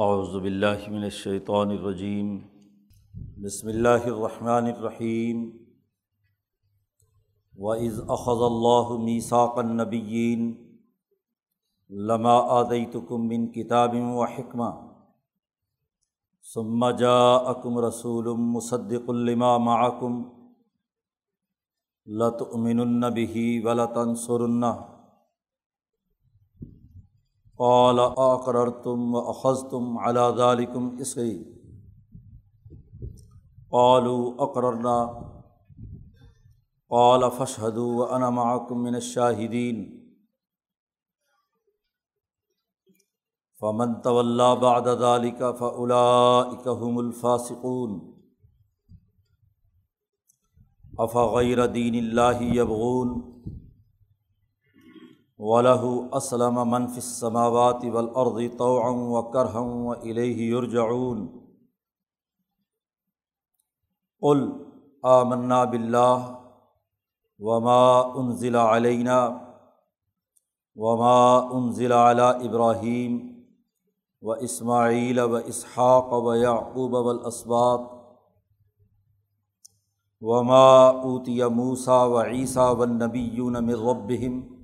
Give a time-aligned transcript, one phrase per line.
[0.00, 2.38] اعوذ باللہ من الشیطان الرجیم۔
[3.42, 5.50] بسم اللہ الرحمن الرحیم۔
[7.56, 10.52] وَإِذْ أَخَذَ اللَّهُ مِيثَاقَ النَّبِيِّينَ
[11.88, 14.72] لَمَا آتَيْتُكُم مِّن كِتَابٍ وَحِكْمَةٍ
[16.54, 20.22] ثُمَّ جَاءَكُمْ رَسُولٌ مُّصَدِّقٌ لِّمَا مَعَكُمْ
[22.06, 24.97] لَتُؤْمِنُنَّ بِهِ وَلَتَنصُرُنَّهُ
[27.58, 31.58] قال اقررتم واخذتم على ذلكم اسری
[33.70, 34.98] قالوا اقررنا
[36.90, 39.98] قال فاشهدوا وانا معكم من الشاهدين.
[43.60, 48.14] فمن تولى بعد ذلك فاولئك هم الفاسقون.
[50.98, 53.42] افغير دين الله يبغون؟
[55.38, 61.48] وله اسلم من في السماوات والارض طوعا وكرها واليه يرجعون.
[64.22, 64.66] قل
[65.04, 66.38] آمنا بالله
[67.38, 69.48] وما انزل علينا
[70.76, 73.38] وما انزل على ابراهيم
[74.22, 77.90] واسماعيل واسحاق ويعقوب والاسباط
[80.20, 84.57] وما اوتي موسى وعيسى والنبيون من ربهم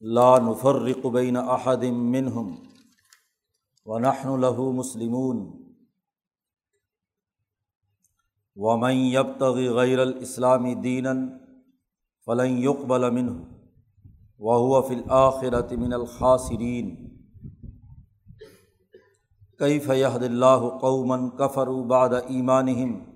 [0.00, 2.54] لا نفرق بین احد منہم
[3.84, 5.66] ونحن له مسلمون.
[8.56, 11.12] ومن يبتغي غير الاسلام دینا
[12.26, 13.34] فلن يقبل منه.
[14.38, 17.16] وهو في الآخرة من الخاسرين.
[19.58, 23.06] كيف يهد الله قوما كفروا بعد إيمانهم؟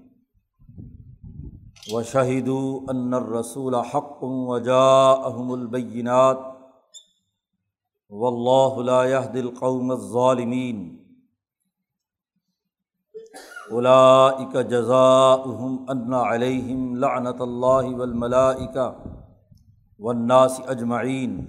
[1.93, 6.60] وشهدوا أن الرسول حق وجاءهم البينات.
[8.11, 10.79] اللہ الد القوم ظالمین
[13.71, 18.89] الاء جزاءم ان علیہم لعنت اللہ والملائکہ
[20.01, 21.41] والناس اجمعین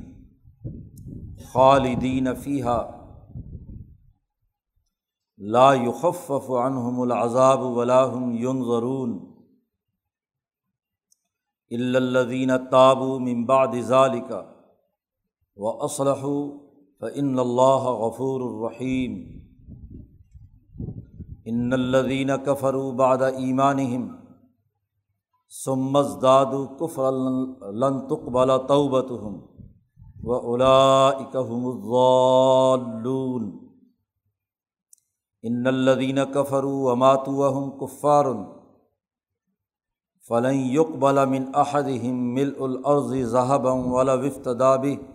[1.53, 2.80] خالدین فیحہ
[5.40, 9.19] لا يخفف عنهم العذاب ولاحم ينظرون
[11.72, 14.61] الا الذين تابوا من بعد ذلك
[15.62, 16.26] و اسلح
[17.00, 19.14] فن اللہ غفور الرحیم
[21.46, 24.08] ان الدین کفر بعد ایمانہم
[25.66, 27.12] سمز داد کفر
[27.74, 29.40] لن تقبل توبتہم
[30.24, 33.52] و اولئکہم الضالون.
[35.44, 38.26] ان الدین کفر وماتوا وهم کفار
[40.28, 45.11] فلن يقبل من احدهم ملء الارض ذهبا ولا افتدى به.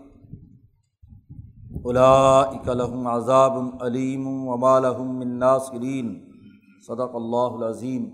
[1.93, 6.33] لهم عذاب علیم ومالحم الناصرین
[6.87, 8.11] صدق اللہ العظیم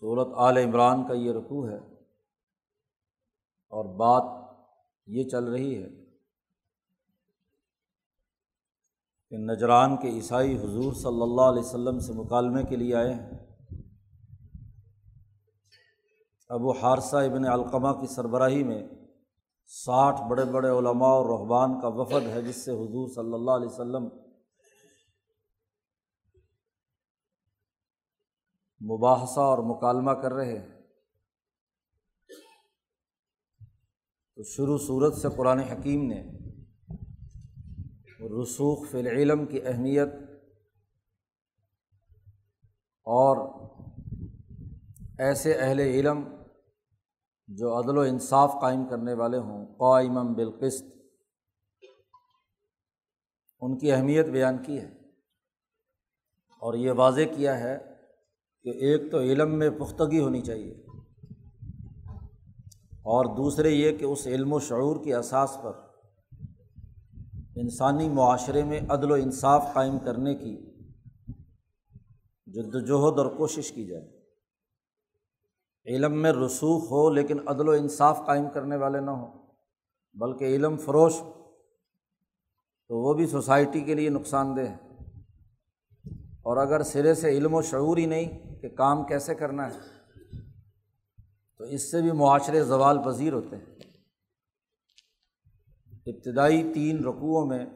[0.00, 1.78] صورت عال عمران کا یہ رقوع ہے
[3.68, 4.22] اور بات
[5.06, 5.88] یہ چل رہی ہے
[9.28, 13.43] کہ نجران کے عیسائی حضور صلی اللہ علیہ وسلم سے مکالمے کے لیے آئے ہیں۔
[16.50, 18.82] ابو حارثہ ابن علقمہ کی سربراہی میں
[19.66, 23.68] ساٹھ بڑے بڑے علماء اور رحبان کا وفد ہے، جس سے حضور صلی اللہ علیہ
[23.68, 24.04] وسلم
[28.80, 30.82] مباحثہ اور مکالمہ کر رہے ہیں۔
[34.36, 36.22] تو شروع صورت سے قرآن حکیم نے
[38.42, 40.08] رسوخ فی العلم کی اہمیت
[43.06, 43.43] اور
[45.24, 46.22] ایسے اہل علم
[47.48, 50.84] جو عدل و انصاف قائم کرنے والے ہوں قائم بالقسط،
[53.62, 54.88] ان کی اہمیت بیان کی ہے۔
[56.62, 57.76] اور یہ واضح کیا ہے
[58.64, 60.72] کہ ایک تو علم میں پختگی ہونی چاہیے،
[63.04, 65.82] اور دوسرے یہ کہ اس علم و شعور کی اساس پر
[67.56, 70.54] انسانی معاشرے میں عدل و انصاف قائم کرنے کی
[72.46, 74.13] جد وجہد اور کوشش کی جائے۔
[75.86, 79.46] علم میں رسوخ ہو لیکن عدل و انصاف قائم کرنے والے نہ ہوں،
[80.14, 81.14] بلکہ علم فروش
[82.88, 84.76] تو وہ بھی سوسائٹی کے لیے نقصان دہ ہے۔
[86.20, 89.78] اور اگر سرے سے علم و شعور ہی نہیں کہ کام کیسے کرنا ہے،
[91.58, 93.74] تو اس سے بھی معاشرے زوال پذیر ہوتے ہیں۔
[96.06, 97.66] ابتدائی تین رقوعوں میں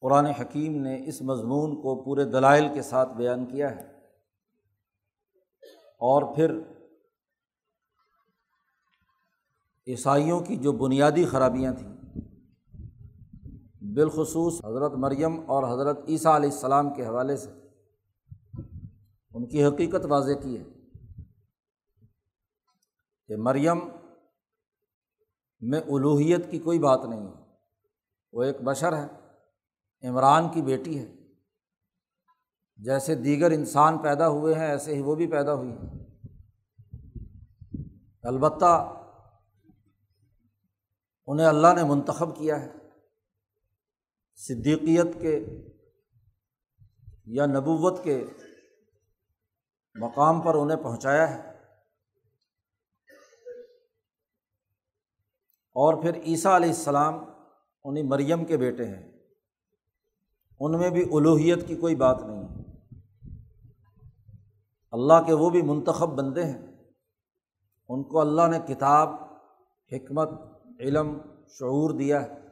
[0.00, 3.82] قرآن حکیم نے اس مضمون کو پورے دلائل کے ساتھ بیان کیا ہے۔
[5.98, 6.58] اور پھر
[9.86, 11.92] عیسائیوں کی جو بنیادی خرابیاں تھیں،
[13.94, 17.50] بالخصوص حضرت مریم اور حضرت عیسیٰ علیہ السلام کے حوالے سے،
[19.30, 20.64] ان کی حقیقت واضح کی ہے
[23.28, 23.78] کہ مریم
[25.60, 27.32] میں الوحیت کی کوئی بات نہیں ہے۔
[28.32, 29.06] وہ ایک بشر ہے،
[30.08, 31.14] عمران کی بیٹی ہے۔
[32.76, 35.98] جیسے دیگر انسان پیدا ہوئے ہیں، ایسے ہی وہ بھی پیدا ہوئی ہیں۔
[38.22, 39.00] البتہ
[41.26, 42.72] انہیں اللہ نے منتخب کیا ہے۔
[44.34, 45.46] صدیقیت کے
[47.26, 48.24] یا نبوت کے
[49.94, 51.50] مقام پر انہیں پہنچایا ہے۔
[55.72, 57.24] اور پھر عیسیٰ علیہ السلام
[57.84, 59.12] انہیں مریم کے بیٹے ہیں۔
[60.60, 62.64] ان میں بھی الوحیت کی کوئی بات نہیں۔ ہے
[64.90, 66.66] اللہ کے وہ بھی منتخب بندے ہیں۔
[67.88, 69.08] ان کو اللہ نے کتاب،
[69.92, 71.18] حکمت علم،
[71.48, 72.44] شعور دیا ہے۔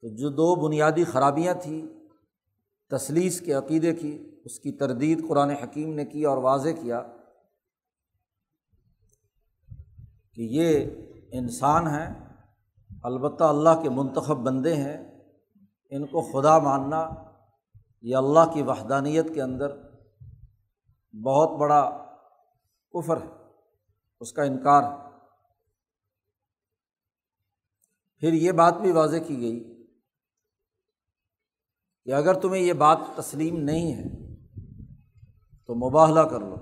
[0.00, 1.86] تو جو دو بنیادی خرابیاں تھیں
[2.90, 7.02] تصلیس کے عقیدے کی، اس کی تردید قرآن حکیم نے کی اور واضح کیا
[10.34, 10.90] کہ یہ
[11.32, 12.36] انسان ہیں،
[13.02, 15.18] البتہ اللہ کے منتخب بندے ہیں۔
[15.90, 17.10] ان کو خدا ماننا
[18.02, 19.76] یہ اللہ کی وحدانیت کے اندر
[21.24, 22.04] بہت بڑا
[22.92, 23.37] کفر ہے۔
[24.20, 25.08] اس کا انکار ہے۔
[28.18, 29.86] پھر یہ بات بھی واضح کی گئی
[32.04, 34.02] کہ اگر تمہیں یہ بات تسلیم نہیں ہے
[35.66, 36.56] تو مباہلہ کر لو۔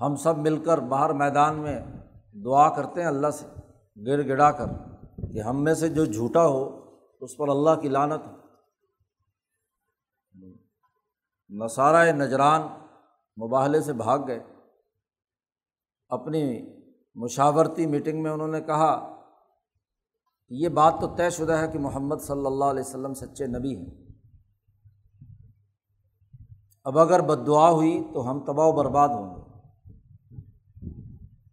[0.00, 1.80] ہم سب مل کر باہر میدان میں
[2.44, 3.46] دعا کرتے ہیں اللہ سے
[4.06, 4.66] گر گڑا کر
[5.32, 6.80] کہ ہم میں سے جو جھوٹا ہو
[7.20, 8.36] اس پر اللہ کی لانت ہو۔
[11.50, 12.60] نصارہ نجران
[13.42, 14.61] مباہلے سے بھاگ گئے۔
[16.12, 16.62] اپنی
[17.14, 19.18] مشاورتی میٹنگ میں انہوں نے کہا
[20.50, 23.94] یہ بات تو طے شدہ ہے کہ محمد صلی اللہ علیہ وسلم سچے نبی ہیں۔
[26.84, 29.42] اب اگر بد دعا ہوئی تو ہم تباہ و برباد ہوں گے۔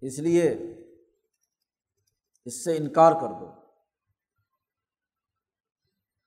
[0.07, 0.49] اس لیے
[2.45, 3.45] اس سے انکار کر دو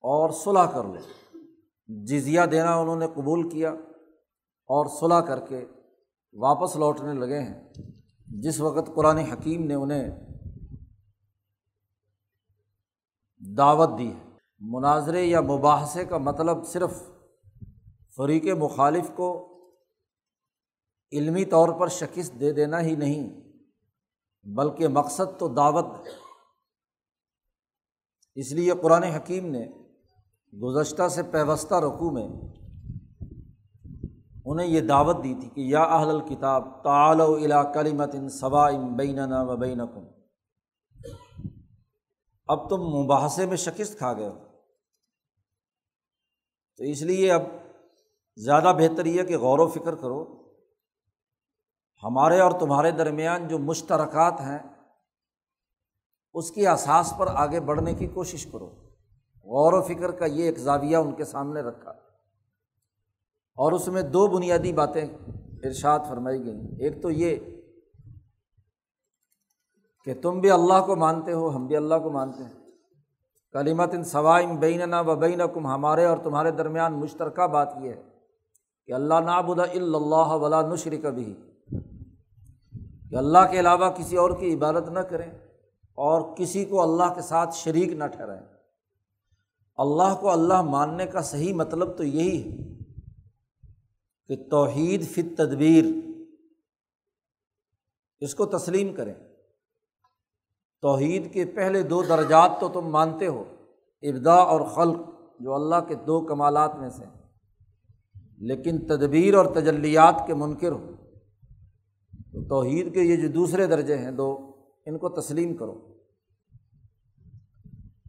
[0.05, 1.38] اور صلاح کر لو۔
[1.88, 3.70] جزیہ دینا انہوں نے قبول کیا
[4.67, 5.64] اور صلاح کر کے
[6.32, 7.73] واپس لوٹنے لگے ہیں۔
[8.40, 10.11] جس وقت قرآن حکیم نے انہیں
[13.40, 14.31] دعوت دی ہے،
[14.61, 17.02] مناظرے یا مباحثے کا مطلب صرف
[18.17, 19.31] فریق مخالف کو
[21.12, 23.29] علمی طور پر شکست دے دینا ہی نہیں،
[24.46, 25.87] بلکہ مقصد تو دعوت
[28.35, 29.67] اس لیے قرآن حکیم نے
[30.52, 32.28] گزشتہ سے پیوستہ رقو میں
[34.52, 38.69] انہیں یہ دعوت دی تھی کہ یا اہل الکتاب تعال و الا کلیمت ان صبا
[38.69, 39.81] ام بین و بین
[42.46, 44.38] اب تم مباحثے میں شکست کھا گئے ہو۔
[46.76, 47.43] تو اس لیے اب
[48.37, 50.43] زیادہ بہتر یہ کہ غور و فکر کرو۔
[52.02, 54.58] ہمارے اور تمہارے درمیان جو مشترکات ہیں،
[56.32, 58.66] اس کی اساس پر آگے بڑھنے کی کوشش کرو۔
[59.44, 62.01] غور و فکر کا یہ ایک زاویہ ان کے سامنے رکھا۔
[63.54, 65.06] اور اس میں دو بنیادی باتیں
[65.64, 67.37] ارشاد فرمائی گئیں۔ ایک تو یہ
[70.04, 72.52] کہ تم بھی اللہ کو مانتے ہو، ہم بھی اللہ کو مانتے ہیں۔
[73.52, 78.02] کلیمت ان سوائم بین و بین کم ہمارے اور تمہارے درمیان مشترکہ بات یہ ہے
[78.87, 81.35] کہ اللہ نابدا اللہ ولا نشر کبھی
[83.11, 85.30] کہ اللہ کے علاوہ کسی اور کی عبادت نہ کریں
[85.94, 88.47] اور کسی کو اللہ کے ساتھ شریک نہ ٹھہرائیں۔
[89.76, 92.82] اللہ کو اللہ ماننے کا صحیح مطلب تو یہی ہے۔
[94.33, 95.85] کہ توحید فت تدبیر
[98.21, 99.15] اس کو تسلیم کریں۔
[100.83, 103.45] توحید کے پہلے دو درجات تو تم مانتے ہو
[104.03, 104.99] ابدا اور خلق،
[105.41, 107.05] جو اللہ کے دو کمالات میں سے
[108.39, 110.91] لیکن تدبیر اور تجلیات کے منکر ہو۔
[112.12, 114.53] تو توحید کے یہ جو دوسرے درجے ہیں دو،
[114.87, 115.99] ان کو تسلیم کرو۔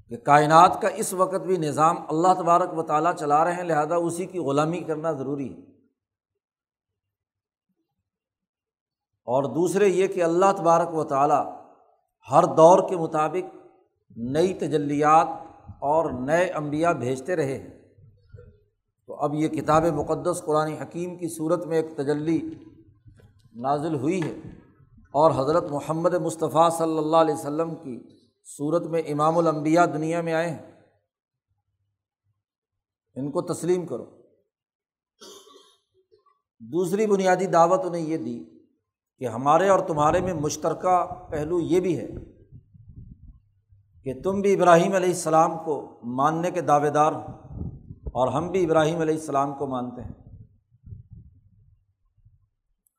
[0.10, 3.96] کہ کائنات کا اس وقت بھی نظام اللہ تبارک و تعالیٰ چلا رہے ہیں، لہٰذا
[3.96, 5.73] اسی کی غلامی کرنا ضروری ہے۔
[9.26, 11.66] اور دوسرے یہ کہ اللہ تبارک و تعالیٰ
[12.32, 13.56] ہر دور کے مطابق
[14.18, 15.28] نئی تجلیات
[15.80, 17.84] اور نئے انبیاء بھیجتے رہے ہیں۔
[19.08, 22.54] تو اب یہ کتاب مقدس قرآن حکیم کی صورت میں ایک تجلی
[23.56, 24.50] نازل ہوئی ہے
[24.98, 28.04] اور حضرت محمد مصطفیٰ صلی اللہ علیہ وسلم کی
[28.58, 30.82] صورت میں امام الانبیاء دنیا میں آئے ہیں۔
[33.16, 34.06] ان کو تسلیم کرو۔
[36.60, 38.53] دوسری بنیادی دعوت انہیں یہ دی
[39.20, 42.08] کہ ہمارے اور تمہارے میں مشترکہ پہلو یہ بھی ہے
[44.04, 47.26] کہ تم بھی ابراہیم علیہ السلام کو ماننے کے دعوے دار ہو
[48.06, 50.14] اور ہم بھی ابراہیم علیہ السلام کو مانتے ہیں۔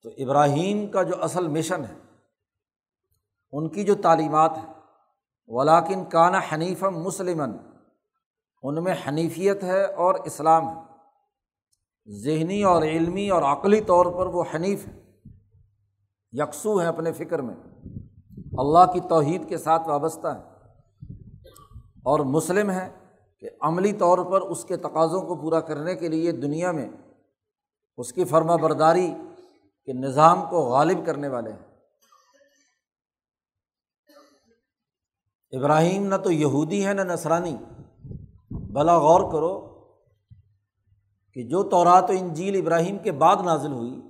[0.02, 1.94] تو ابراہیم کا جو اصل مشن ہے،
[3.52, 4.74] ان کی جو تعلیمات ہیں
[5.46, 7.50] ولاکن کانا حنیف مسلمن
[8.62, 10.80] ان میں حنیفیت ہے اور اسلام ہے۔
[12.22, 15.03] ذہنی اور علمی اور عقلی طور پر وہ حنیف ہے
[16.34, 17.54] یکسو ہیں اپنے فکر میں۔
[18.58, 20.40] اللہ کی توحید کے ساتھ وابستہ ہے
[22.02, 22.92] اور مسلم ہے
[23.40, 26.88] کہ عملی طور پر اس کے تقاضوں کو پورا کرنے کے لیے دنیا میں
[27.96, 29.14] اس کی فرما برداری
[29.86, 31.74] کے نظام کو غالب کرنے والے ہیں۔
[35.52, 37.56] ابراہیم نہ تو یہودی ہے نہ نسرانی
[38.50, 39.74] بھلا غور کرو
[41.32, 44.00] کہ جو تورات و انجیل ابراہیم کے بعد نازل ہوئی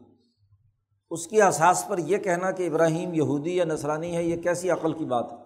[1.11, 4.93] اس کی احساس پر یہ کہنا کہ ابراہیم یہودی یا نسرانی ہے، یہ کیسی عقل
[4.93, 5.37] کی بات ہے؟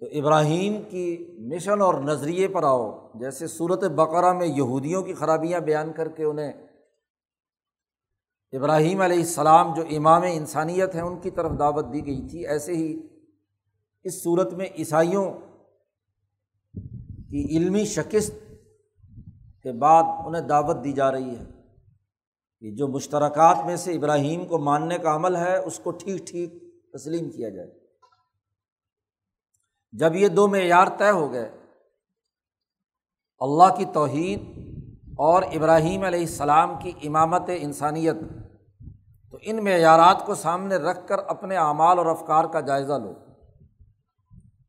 [0.00, 5.60] تو ابراہیم کی مشن اور نظریے پر آؤ، جیسے صورت بقرہ میں یہودیوں کی خرابیاں
[5.60, 6.52] بیان کر کے انہیں
[8.52, 12.72] ابراہیم علیہ السلام جو امام انسانیت ہیں، ان کی طرف دعوت دی گئی تھی۔ ایسے
[12.72, 13.06] ہی
[14.04, 15.32] اس صورت میں عیسائیوں
[17.30, 18.32] کی علمی شکست
[19.62, 21.61] کے بعد انہیں دعوت دی جا رہی ہے۔
[22.62, 26.52] کہ جو مشترکات میں سے ابراہیم کو ماننے کا عمل ہے، اس کو ٹھیک ٹھیک
[26.92, 27.70] تسلیم کیا جائے۔
[29.92, 31.50] جب یہ دو معیار طے ہو گئے،
[33.38, 34.40] اللہ کی توحید
[35.18, 38.16] اور ابراہیم علیہ السلام کی امامت انسانیت،
[39.30, 43.14] تو ان معیارات کو سامنے رکھ کر اپنے اعمال اور افکار کا جائزہ لو۔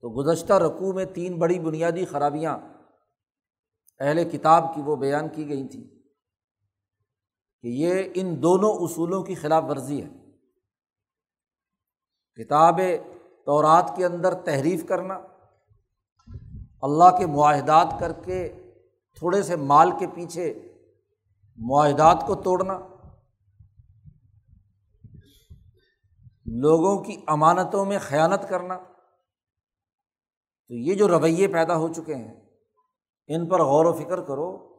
[0.01, 2.57] تو گزشتہ رقوع میں تین بڑی بنیادی خرابیاں
[3.99, 5.92] اہل کتاب کی وہ بیان کی گئی تھیں۔
[7.63, 10.09] کہ یہ ان دونوں اصولوں کی خلاف ورزی ہے۔
[12.35, 12.79] کتاب
[13.45, 15.13] تورات کے اندر تحریف کرنا،
[16.81, 18.53] اللہ کے معاہدات کر کے
[19.17, 20.53] تھوڑے سے مال کے پیچھے
[21.57, 22.79] معاہدات کو توڑنا،
[26.45, 28.77] لوگوں کی امانتوں میں خیانت کرنا،
[30.67, 32.35] تو یہ جو رویے پیدا ہو چکے ہیں،
[33.27, 34.72] ان پر غور و فکر کرو۔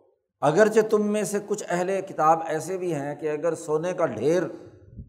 [0.44, 4.42] اگرچہ تم میں سے کچھ اہل کتاب ایسے بھی ہیں کہ اگر سونے کا ڈھیر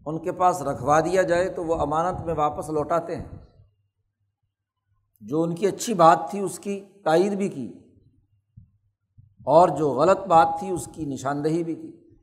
[0.06, 3.38] ان کے پاس رکھوا دیا جائے تو وہ امانت میں واپس لوٹاتے ہیں۔
[5.20, 7.72] جو ان کی اچھی بات تھی اس کی تائید بھی کی
[9.46, 12.18] اور جو غلط بات تھی اس کی نشاندہی بھی کی۔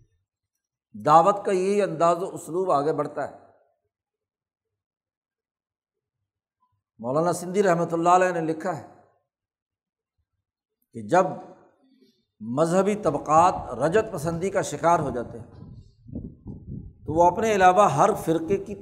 [1.05, 3.37] دعوت کا یہی انداز و اسلوب آگے بڑھتا ہے۔
[6.99, 8.87] مولانا سندھی رحمۃ اللہ علیہ نے لکھا ہے
[10.91, 11.25] کہ جب
[12.51, 15.45] مذہبی طبقات رجت پسندی کا شکار ہو جاتے ہیں۔
[17.05, 18.75] تو وہ اپنے علاوہ ہر فرقے کی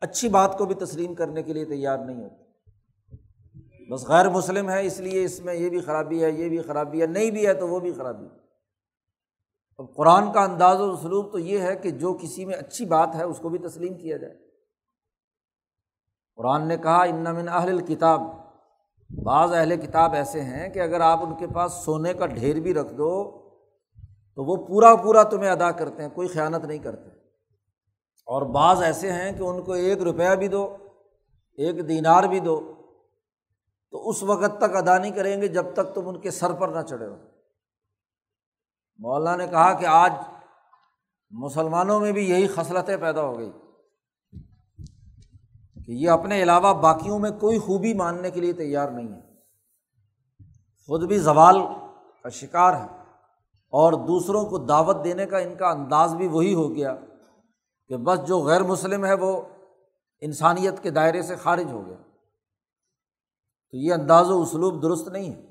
[0.00, 2.42] اچھی بات کو بھی تسلیم کرنے کے لیے تیار نہیں ہوتے۔
[3.90, 7.02] بس غیر مسلم ہے اس لیے اس میں یہ بھی خرابی ہے، یہ بھی خرابی
[7.02, 8.26] ہے، نہیں بھی ہے تو وہ بھی خرابی
[9.78, 13.08] اب قرآن کا انداز و اسلوب تو یہ ہے کہ جو کسی میں اچھی بات
[13.14, 14.34] ہے اس کو بھی تسلیم کیا جائے۔
[16.36, 18.41] قرآن نے کہا، ان من اہل کتاب
[19.20, 22.74] بعض اہل کتاب ایسے ہیں کہ اگر آپ ان کے پاس سونے کا ڈھیر بھی
[22.74, 23.38] رکھ دو،
[24.34, 27.08] تو وہ پورا پورا تمہیں ادا کرتے ہیں، کوئی خیانت نہیں کرتے۔
[28.26, 30.76] اور بعض ایسے ہیں کہ ان کو ایک روپیہ بھی دو،
[31.54, 32.74] ایک دینار بھی دو،
[33.90, 36.68] تو اس وقت تک ادا نہیں کریں گے جب تک تم ان کے سر پر
[36.68, 37.16] نہ چڑھے ہو۔
[38.98, 40.12] مولانا نے کہا کہ آج
[41.30, 43.52] مسلمانوں میں بھی یہی خصلتیں پیدا ہو گئی۔
[45.86, 49.32] کہ یہ اپنے علاوہ باقیوں میں کوئی خوبی ماننے کے لیے تیار نہیں ہے۔
[50.86, 51.56] خود بھی زوال
[52.22, 52.86] کا شکار ہے
[53.68, 56.96] اور دوسروں کو دعوت دینے کا ان کا انداز بھی وہی ہو گیا
[57.88, 59.42] کہ بس جو غیر مسلم ہے وہ
[60.20, 61.96] انسانیت کے دائرے سے خارج ہو گیا۔
[63.70, 65.42] تو یہ انداز و اسلوب درست نہیں ہے۔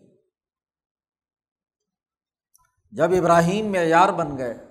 [2.91, 4.70] جب ابراہیم معیار بن گئے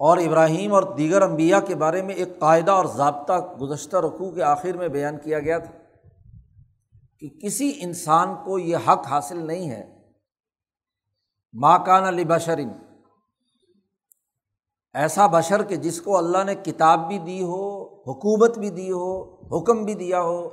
[0.00, 4.42] اور ابراہیم اور دیگر امبیا کے بارے میں ایک قاعدہ اور ضابطہ گزشتہ رقوع کے
[4.42, 5.72] آخر میں بیان کیا گیا تھا
[7.20, 10.02] کہ کسی انسان کو یہ حق حاصل نہیں ہے۔
[11.52, 12.68] ماں کان علی بشرن
[14.94, 19.34] ایسا بشر کہ جس کو اللہ نے کتاب بھی دی ہو، حکومت بھی دی ہو،
[19.46, 20.48] حکم بھی دیا ہو،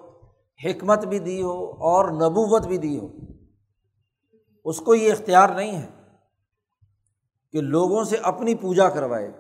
[0.66, 3.08] حکمت بھی دی ہو اور نبوت بھی دی ہو،
[4.66, 6.03] اس کو یہ اختیار نہیں ہے۔
[7.54, 9.32] کہ لوگوں سے اپنی پوجا کروائے۔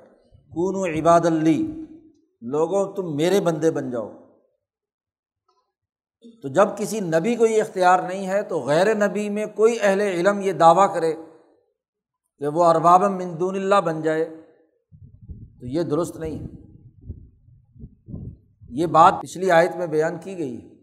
[0.53, 1.86] کون و عباد اللی
[2.41, 4.12] لوگوں، تم میرے بندے بن جاؤ۔
[6.41, 10.01] تو جب کسی نبی کو یہ اختیار نہیں ہے، تو غیر نبی میں کوئی اہل
[10.01, 11.13] علم یہ دعویٰ کرے
[12.38, 14.25] کہ وہ ارباب مندون اللہ بن جائے۔
[15.60, 16.46] تو یہ درست نہیں ہے۔
[18.70, 20.74] یہ بات پچھلی آیت میں بیان کی گئی۔ ہے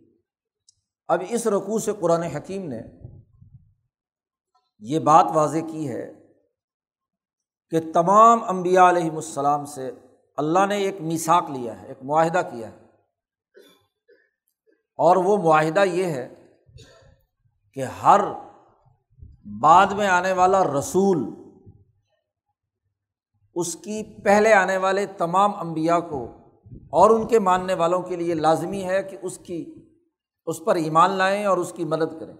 [1.08, 2.80] اب اس رقوع سے قرآن حکیم نے
[4.78, 6.19] یہ بات واضح کی ہے
[7.70, 9.90] کہ تمام امبیا علیہم السلام سے
[10.36, 12.76] اللہ نے ایک میساک لیا ہے، ایک معاہدہ کیا ہے۔
[14.96, 16.34] اور وہ معاہدہ یہ ہے
[17.74, 18.20] کہ ہر
[19.60, 21.18] بعد میں آنے والا رسول،
[23.54, 26.24] اس کی پہلے آنے والے تمام امبیا کو
[26.90, 29.74] اور ان کے ماننے والوں کے لیے لازمی ہے کہ اس کی،
[30.46, 32.36] اس پر ایمان لائیں اور اس کی مدد کریں۔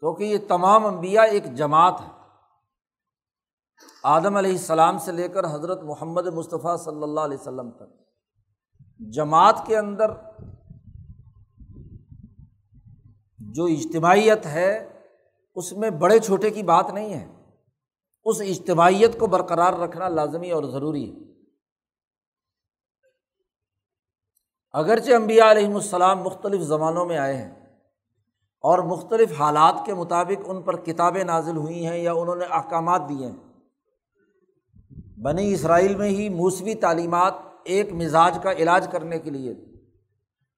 [0.00, 2.17] کیونکہ یہ تمام انبیاء ایک جماعت ہے۔
[4.08, 7.88] آدم علیہ السلام سے لے کر حضرت محمد مصطفیٰ صلی اللہ علیہ وسلم تک
[9.12, 10.10] جماعت کے اندر
[13.38, 14.88] جو اجتماعیت ہے،
[15.54, 17.26] اس میں بڑے چھوٹے کی بات نہیں ہے۔
[18.24, 21.44] اس اجتماعیت کو برقرار رکھنا لازمی اور ضروری ہے۔
[24.72, 27.50] اگرچہ امبیا علیہم السلام مختلف زمانوں میں آئے ہیں
[28.64, 33.02] اور مختلف حالات کے مطابق ان پر کتابیں نازل ہوئی ہیں یا انہوں نے احکامات
[33.08, 33.47] دیے ہیں
[35.22, 37.34] بنی اسرائیل میں ہی موسوی تعلیمات
[37.64, 39.52] ایک مزاج کا علاج کرنے کے لیے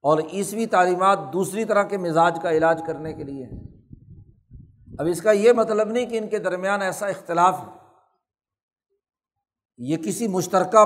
[0.02, 3.46] اور عیسوی تعلیمات دوسری طرح کے مزاج کا علاج کرنے کے لیے
[4.98, 7.72] اب اس کا یہ مطلب نہیں کہ ان کے درمیان ایسا اختلاف ہے
[9.78, 10.84] یہ کسی مشترکہ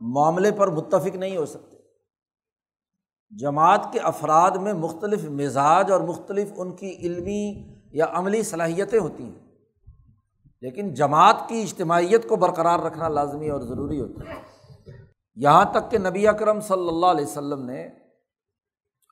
[0.00, 1.76] معاملے پر متفق نہیں ہو سکتے۔
[3.38, 9.24] جماعت کے افراد میں مختلف مزاج اور مختلف ان کی علمی یا عملی صلاحیتیں ہوتی
[9.24, 9.47] ہیں۔
[10.60, 14.42] لیکن جماعت کی اجتماعیت کو برقرار رکھنا لازمی اور ضروری ہوتا ہے۔
[15.34, 17.88] یہاں تک کہ نبی اکرم صلی اللہ علیہ وسلم نے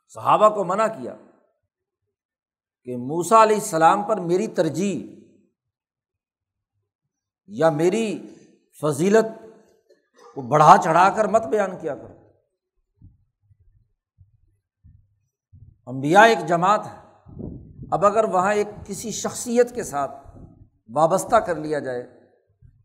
[0.08, 1.16] صحابہ کو منع کیا
[2.84, 5.16] کہ موسا علیہ السلام پر میری ترجیح
[7.46, 8.34] یا میری
[8.82, 9.26] فضیلت
[10.34, 12.16] کو بڑھا چڑھا کر مت بیان کیا کرو۔
[15.86, 17.24] امبیا ایک جماعت ہے۔
[17.90, 20.25] اب اگر وہاں ایک کسی شخصیت کے ساتھ
[20.94, 22.20] وابستہ کر لیا جائے۔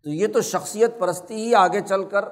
[0.03, 2.25] تو یہ تو شخصیت پرستی ہی آگے چل کر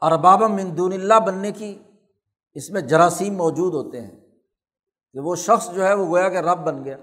[0.00, 1.78] ارباب مندون اللہ بننے کی
[2.54, 4.20] اس میں جراثیم موجود ہوتے ہیں
[5.12, 6.96] کہ وہ شخص جو ہے وہ گویا کہ رب بن گیا۔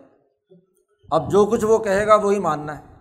[1.11, 2.93] اب جو کچھ وہ کہے گا وہی ماننا ہے۔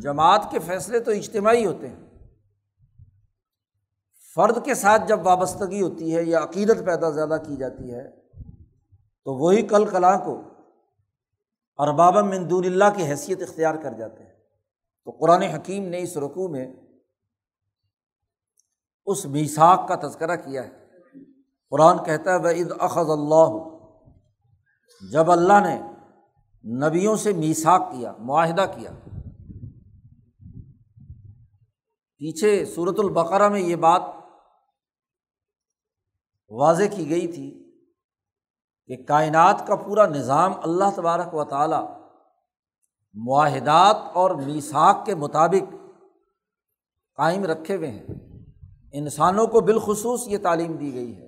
[0.00, 2.28] جماعت کے فیصلے تو اجتماعی ہوتے ہیں۔
[4.34, 8.10] فرد کے ساتھ جب وابستگی ہوتی ہے یا عقیدت پیدا زیادہ کی جاتی ہے
[9.24, 10.42] تو وہی کل کلاں کو
[11.78, 14.32] ارباب مندون اللہ کی حیثیت اختیار کر جاتے ہیں۔
[15.04, 16.74] تو قرآن حکیم نے اس رقوع میں
[19.06, 20.84] اس میساک کا تذکرہ کیا ہے۔
[21.70, 23.74] قرآن کہتا ہے عید اخذ اللہ
[25.12, 25.80] جب اللہ نے
[26.88, 28.90] نبیوں سے میساک کیا، معاہدہ کیا۔
[32.18, 34.02] پیچھے صورت البقرہ میں یہ بات
[36.48, 37.63] واضح کی گئی تھی۔
[38.86, 41.98] کہ کائنات کا پورا نظام اللہ تبارک و تعالیٰ
[43.14, 45.74] معاہدات اور میساک کے مطابق
[47.16, 48.06] قائم رکھے ہوئے ہیں۔
[48.92, 51.26] انسانوں کو بالخصوص یہ تعلیم دی گئی ہے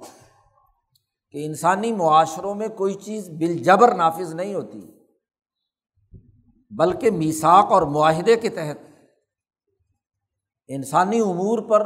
[1.31, 4.81] کہ انسانی معاشروں میں کوئی چیز بالجبر نافذ نہیں ہوتی،
[6.71, 8.79] بلکہ میساک اور معاہدے کے تحت
[10.67, 11.81] انسانی امور پر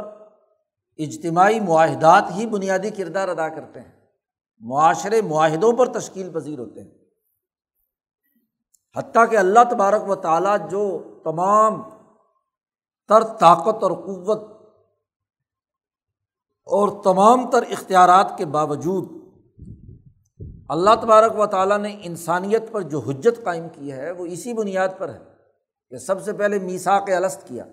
[0.97, 4.00] اجتماعی معاہدات ہی بنیادی کردار ادا کرتے ہیں۔
[4.61, 6.91] معاشرے معاہدوں پر تشکیل پذیر ہوتے ہیں۔
[8.97, 11.81] حتیٰ کہ اللہ تبارک و تعالیٰ جو تمام
[13.07, 14.41] تر طاقت اور قوت
[16.65, 19.21] اور تمام تر اختیارات کے باوجود
[20.69, 24.87] اللہ تبارک و تعالیٰ نے انسانیت پر جو حجت قائم کی ہے، وہ اسی بنیاد
[24.97, 25.19] پر ہے
[25.89, 27.65] کہ سب سے پہلے میساک الست کیا۔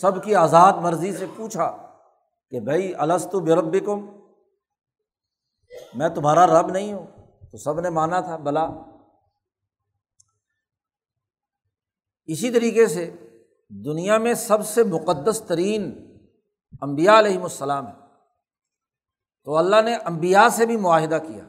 [0.00, 1.76] سب کی آزاد مرضی سے پوچھا
[2.50, 4.21] کہ بھائی السط برب کم
[5.94, 7.06] میں تمہارا رب نہیں ہوں۔
[7.52, 8.68] تو سب نے مانا تھا، بلا۔
[12.24, 13.16] اسی طریقے سے
[13.68, 16.08] دنیا میں سب سے مقدس ترین
[16.80, 17.92] امبیا علیہم السلام ہے
[19.44, 21.44] تو اللہ نے امبیا سے بھی معاہدہ کیا،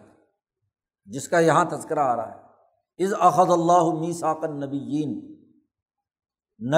[1.06, 2.44] جس کا یہاں تذکرہ آ رہا ہے۔
[3.04, 5.06] از احد اللہ میساکن نبی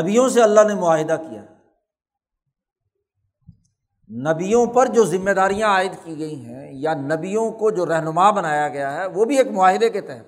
[0.02, 1.46] نبیوں سے اللہ نے معاہدہ کیا۔
[4.10, 8.70] نبیوں پر جو ذمہ داریاں عائد کی گئی ہیں یا نبیوں کو جو رہنما بنایا
[8.70, 10.26] گیا ہے، وہ بھی ایک معاہدے کے تحت۔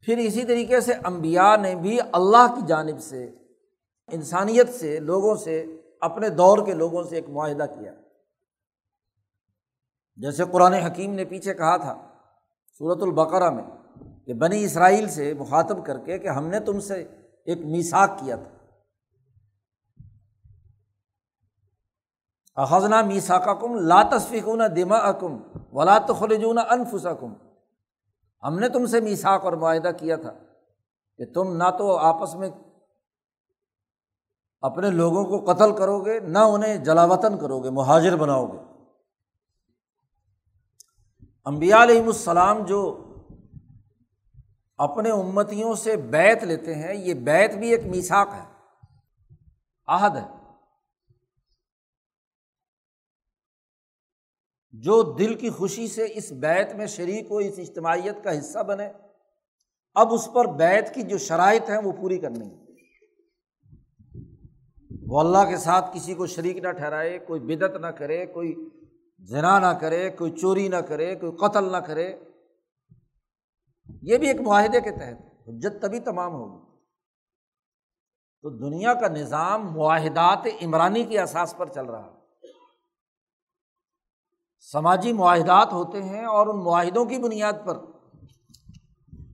[0.00, 3.30] پھر اسی طریقے سے امبیا نے بھی اللہ کی جانب سے،
[4.12, 5.66] انسانیت سے، لوگوں سے،
[6.00, 7.92] اپنے دور کے لوگوں سے ایک معاہدہ کیا۔
[10.16, 12.08] جیسے قرآن حکیم نے پیچھے کہا تھا
[12.78, 13.64] صورت البقرہ میں
[14.26, 17.08] کہ بنی اسرائیل سے مخاطب کر کے کہ ہم نے تم سے
[17.44, 18.61] ایک میساک کیا تھا۔
[22.56, 23.78] اخذنا میساکا کم
[24.10, 25.36] تصفیقون دما اکم
[25.72, 27.32] ولا خلجون انفسکم۔
[28.42, 30.32] ہم نے تم سے میساک اور معاہدہ کیا تھا
[31.16, 32.50] کہ تم نہ تو آپس میں
[34.60, 38.58] اپنے لوگوں کو قتل کرو گے نہ انہیں جلاوطن کرو گے مہاجر بناؤ گے
[41.44, 43.08] امبیا علیہم السلام جو
[44.78, 48.44] اپنے امتیوں سے بیت لیتے ہیں، یہ بیت بھی ایک میساک ہے،
[49.86, 50.41] عہد ہے۔
[54.72, 58.88] جو دل کی خوشی سے اس بیت میں شریک ہو اس اجتماعیت کا حصہ بنے۔
[59.94, 62.62] اب اس پر بیت کی جو شرائط ہیں، وہ پوری کرنی ہے
[65.06, 68.68] وہ اللہ کے ساتھ کسی کو شریک نہ ٹھہرائے، کوئی بدت نہ کرے، کوئی
[69.28, 72.16] ذنا نہ کرے، کوئی چوری نہ کرے، کوئی قتل نہ کرے۔
[74.02, 76.76] یہ بھی ایک معاہدے کے تحت حجت تبھی تمام ہوگی۔
[78.42, 82.21] تو دنیا کا نظام معاہدات عمرانی کے احساس پر چل رہا ہے۔
[84.62, 87.76] سماجی معاہدات ہوتے ہیں اور ان معاہدوں کی بنیاد پر۔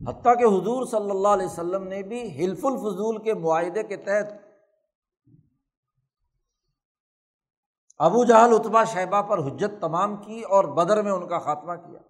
[0.09, 4.33] حتیٰ کہ حضور صلی اللہ علیہ وسلم نے بھی حلف الفضول کے معاہدے کے تحت
[7.99, 12.01] ابو جہل اتبا شہبہ پر حجت تمام کی اور بدر میں ان کا خاتمہ کیا۔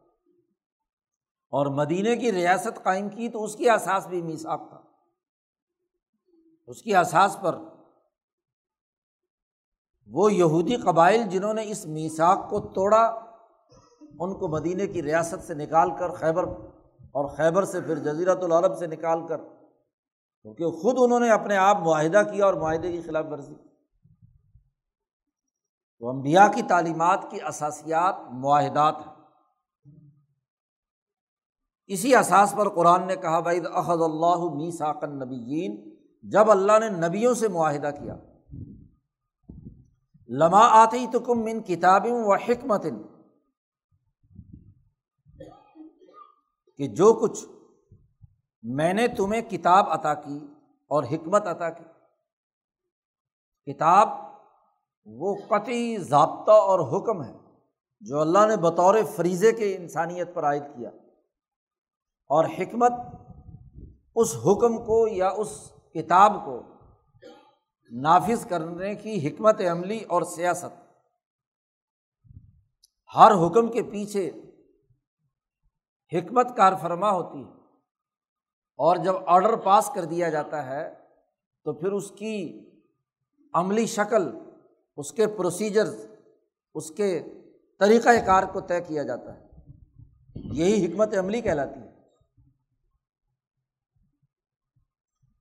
[1.50, 4.80] اور مدینے کی ریاست قائم کی تو اس کی احساس بھی میساک تھا۔
[6.66, 7.58] اس کی احساس پر
[10.12, 13.20] وہ یہودی قبائل جنہوں نے اس میساک کو توڑا،
[14.18, 16.44] ان کو مدینے کی ریاست سے نکال کر، خیبر
[16.98, 19.36] اور خیبر سے پھر جزیرت العرب سے نکال کر،
[20.42, 23.54] کیونکہ خود انہوں نے اپنے آپ معاہدہ کیا اور معاہدے کی خلاف ورزی۔
[25.98, 29.14] تو امبیا کی تعلیمات کی اثاسیات معاہدات ہیں۔
[31.86, 37.34] اسی احساس پر قرآن نے کہا بھائی احد اللہ میساکن نبیین جب اللہ نے نبیوں
[37.34, 38.16] سے معاہدہ کیا
[40.28, 42.86] لما آتی تو کم من کتاب و حکمت،
[46.78, 47.44] کہ جو کچھ
[48.64, 50.38] میں نے تمہیں کتاب عطا کی
[50.90, 51.84] اور حکمت عطا کی،
[53.66, 54.08] کتاب
[55.06, 57.32] وہ قطعی ضابطہ اور حکم ہے
[58.02, 60.90] جو اللہ نے بطور فریضے کے انسانیت پر عائد کیا،
[62.30, 62.92] اور حکمت
[64.16, 65.50] اس حکم کو یا اس
[65.94, 66.60] کتاب کو
[67.90, 70.88] نافذ کرنے کی حکمت عملی اور سیاست۔
[73.14, 74.30] ہر حکم کے پیچھے
[76.12, 77.52] حکمت کار فرما ہوتی ہے
[78.76, 80.94] اور جب آڈر پاس کر دیا جاتا ہے
[81.64, 82.64] تو پھر اس کی
[83.52, 84.38] عملی شکل،
[84.96, 86.06] اس کے پروسیجرز
[86.74, 87.24] اس کے
[87.78, 89.46] طریقۂ کار کو طے کیا جاتا ہے۔
[90.34, 91.88] یہی حکمت عملی کہلاتی ہے۔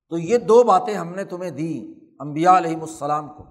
[0.08, 3.44] تو یہ دو باتیں ہم نے تمہیں دی امبیا علیہم السلام کو۔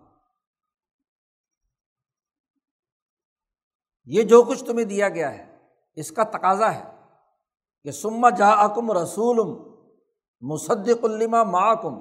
[4.06, 5.58] یہ جو کچھ تمہیں دیا گیا ہے،
[5.96, 6.84] اس کا تقاضا ہے
[7.84, 9.38] کہ سما جا اکم رسول
[10.42, 12.00] مصدق الما معکم،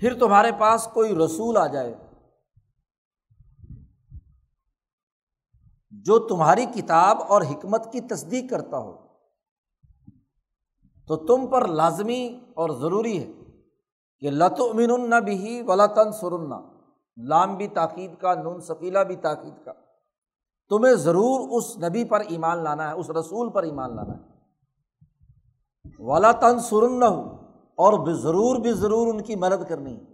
[0.00, 1.94] پھر تمہارے پاس کوئی رسول آ جائے
[5.90, 9.08] جو تمہاری کتاب اور حکمت کی تصدیق کرتا ہو۔
[11.06, 13.47] تو تم پر لازمی اور ضروری ہے
[14.20, 16.60] کہ لت امین بھی ولا تن سرنا
[17.16, 19.72] لام بھی تاکید کا، نون ثقیلا بھی تاکید کا۔
[20.68, 24.38] تمہیں ضرور اس نبی پر ایمان لانا ہے، اس رسول پر ایمان لانا ہے۔
[25.98, 27.36] ولا تن سرن ہو
[27.76, 30.04] اور بے ضرور، بھی ضرور ان کی مدد کرنی ہے۔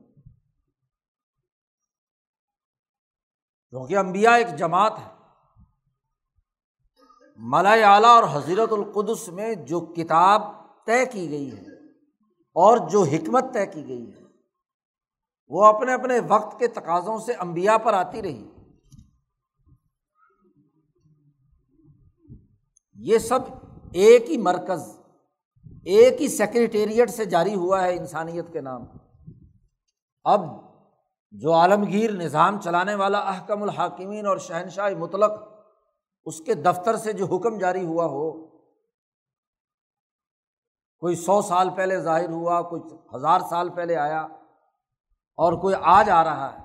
[3.71, 5.15] کیونکہ امبیا ایک جماعت ہے۔
[7.37, 10.43] ملا اعلیٰ اور حضرت القدس میں جو کتاب
[10.87, 11.74] طے کی گئی ہے۔
[12.55, 14.23] اور جو حکمت طے کی گئی ہے،
[15.49, 18.49] وہ اپنے اپنے وقت کے تقاضوں سے امبیا پر آتی رہی۔
[22.95, 23.39] یہ سب
[23.93, 25.01] ایک ہی مرکز،
[25.85, 28.85] ایک ہی سیکریٹریٹ سے جاری ہوا ہے انسانیت کے نام۔
[30.25, 30.41] اب
[31.31, 35.31] جو عالمگیر نظام چلانے والا احکم الحاکمین اور شہنشاہ مطلق،
[36.25, 38.54] اس کے دفتر سے جو حکم جاری ہوا ہو
[41.05, 44.23] کوئی سو سال پہلے ظاہر ہوا، کچھ ہزار سال پہلے آیا
[45.37, 46.59] اور کوئی آج آ رہا ہے۔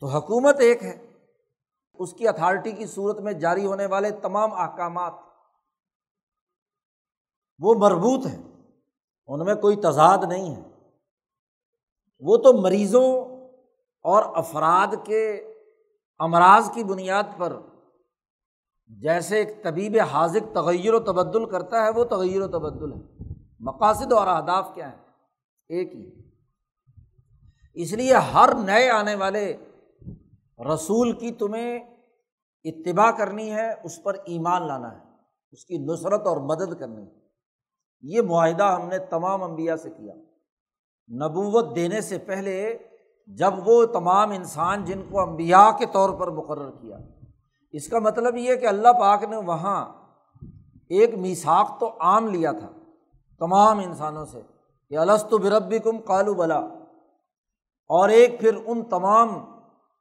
[0.00, 1.12] تو حکومت ایک ہے۔
[1.94, 5.12] اس کی اتھارٹی کی صورت میں جاری ہونے والے تمام احکامات
[7.58, 8.42] وہ مربوط ہیں۔
[9.26, 10.62] ان میں کوئی تضاد نہیں ہے۔
[12.20, 13.14] وہ تو مریضوں
[14.02, 15.32] اور افراد کے
[16.18, 17.56] امراض کی بنیاد پر
[18.86, 23.24] جیسے ایک طبیب حاضق تغیر و تبدل کرتا ہے، وہ تغیر و تبدل ہے۔
[23.60, 24.98] مقاصد اور اہداف کیا ہیں؟
[25.68, 26.30] ایک ہی۔
[27.74, 29.56] اس لیے ہر نئے آنے والے
[30.74, 31.80] رسول کی تمہیں
[32.64, 35.00] اتباع کرنی ہے، اس پر ایمان لانا ہے،
[35.52, 37.24] اس کی نصرت اور مدد کرنی ہے۔
[38.02, 40.14] یہ معاہدہ ہم نے تمام انبیاء سے کیا۔
[41.14, 42.78] نبوت دینے سے پہلے
[43.26, 46.98] جب وہ تمام انسان جن کو امبیا کے طور پر مقرر کیا
[47.74, 49.92] اس کا مطلب یہ کہ اللہ پاک نے وہاں
[50.88, 52.68] ایک میساک تو عام لیا تھا
[53.38, 54.40] تمام انسانوں سے
[54.88, 56.58] کہ السط بربی کم کالو بلا
[57.88, 59.54] اور ایک پھر ان تمام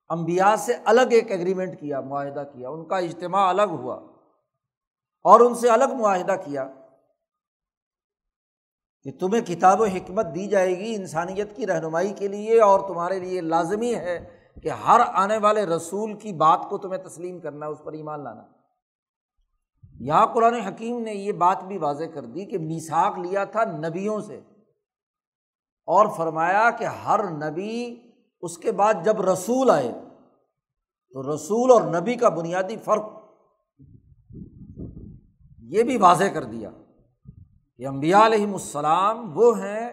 [0.09, 3.95] امبیا سے الگ ایک ایگریمنٹ کیا، معاہدہ کیا۔ ان کا اجتماع الگ ہوا
[5.23, 6.67] اور ان سے الگ معاہدہ کیا
[9.03, 13.19] کہ تمہیں کتاب و حکمت دی جائے گی انسانیت کی رہنمائی کے لیے اور تمہارے
[13.19, 17.77] لیے لازمی ہے کہ ہر آنے والے رسول کی بات کو تمہیں تسلیم کرنا اس
[17.83, 18.43] پر ایمان لانا۔
[19.99, 24.21] یہاں قرآن حکیم نے یہ بات بھی واضح کر دی کہ میساک لیا تھا نبیوں
[24.21, 24.37] سے
[25.87, 27.99] اور فرمایا کہ ہر نبی
[28.41, 29.91] اس کے بعد جب رسول آئے،
[31.11, 33.03] تو رسول اور نبی کا بنیادی فرق
[35.59, 36.69] یہ بھی واضح کر دیا
[37.77, 39.91] کہ امبیا علیہم السلام وہ ہیں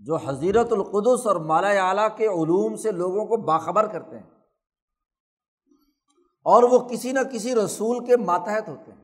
[0.00, 4.28] جو حضیرت القدس اور مالا اعلیٰ کے علوم سے لوگوں کو باخبر کرتے ہیں
[6.46, 9.02] اور وہ کسی نہ کسی رسول کے ماتحت ہوتے ہیں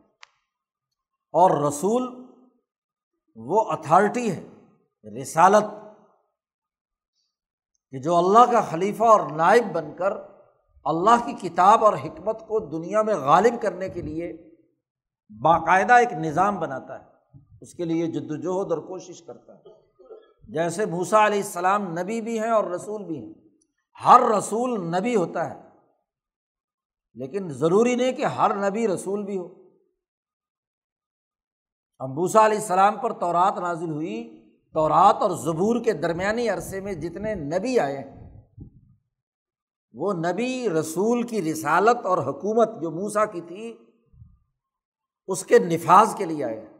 [1.35, 2.07] اور رسول
[3.37, 5.65] وہ اتھارٹی ہے، رسالت،
[7.91, 10.13] کہ جو اللہ کا خلیفہ اور نائب بن کر
[10.87, 14.33] اللہ کی کتاب اور حکمت کو دنیا میں غالب کرنے کے لیے
[15.31, 19.86] باقاعدہ ایک نظام بناتا ہے، اس کے لیے جد وجہد اور کوشش کرتا ہے۔
[20.47, 23.33] جیسے بھوسا علیہ السلام نبی بھی ہیں اور رسول بھی ہیں۔
[24.05, 25.63] ہر رسول نبی ہوتا ہے۔
[27.15, 29.49] لیکن ضروری نہیں کہ ہر نبی رسول بھی ہو۔
[31.99, 37.35] امبوسا علیہ السلام پر تورات نازل ہوئی۔ تورات اور زبور کے درمیانی عرصے میں جتنے
[37.35, 38.43] نبی آئے ہیں،
[39.93, 43.77] وہ نبی رسول کی رسالت اور حکومت جو موسا کی تھی،
[45.27, 46.76] اس کے نفاذ کے لیے آئے ہیں۔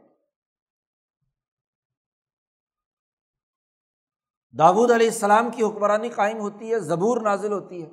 [4.57, 7.89] داود علیہ السلام کی حکمرانی قائم ہوتی ہے، زبور نازل ہوتی ہے۔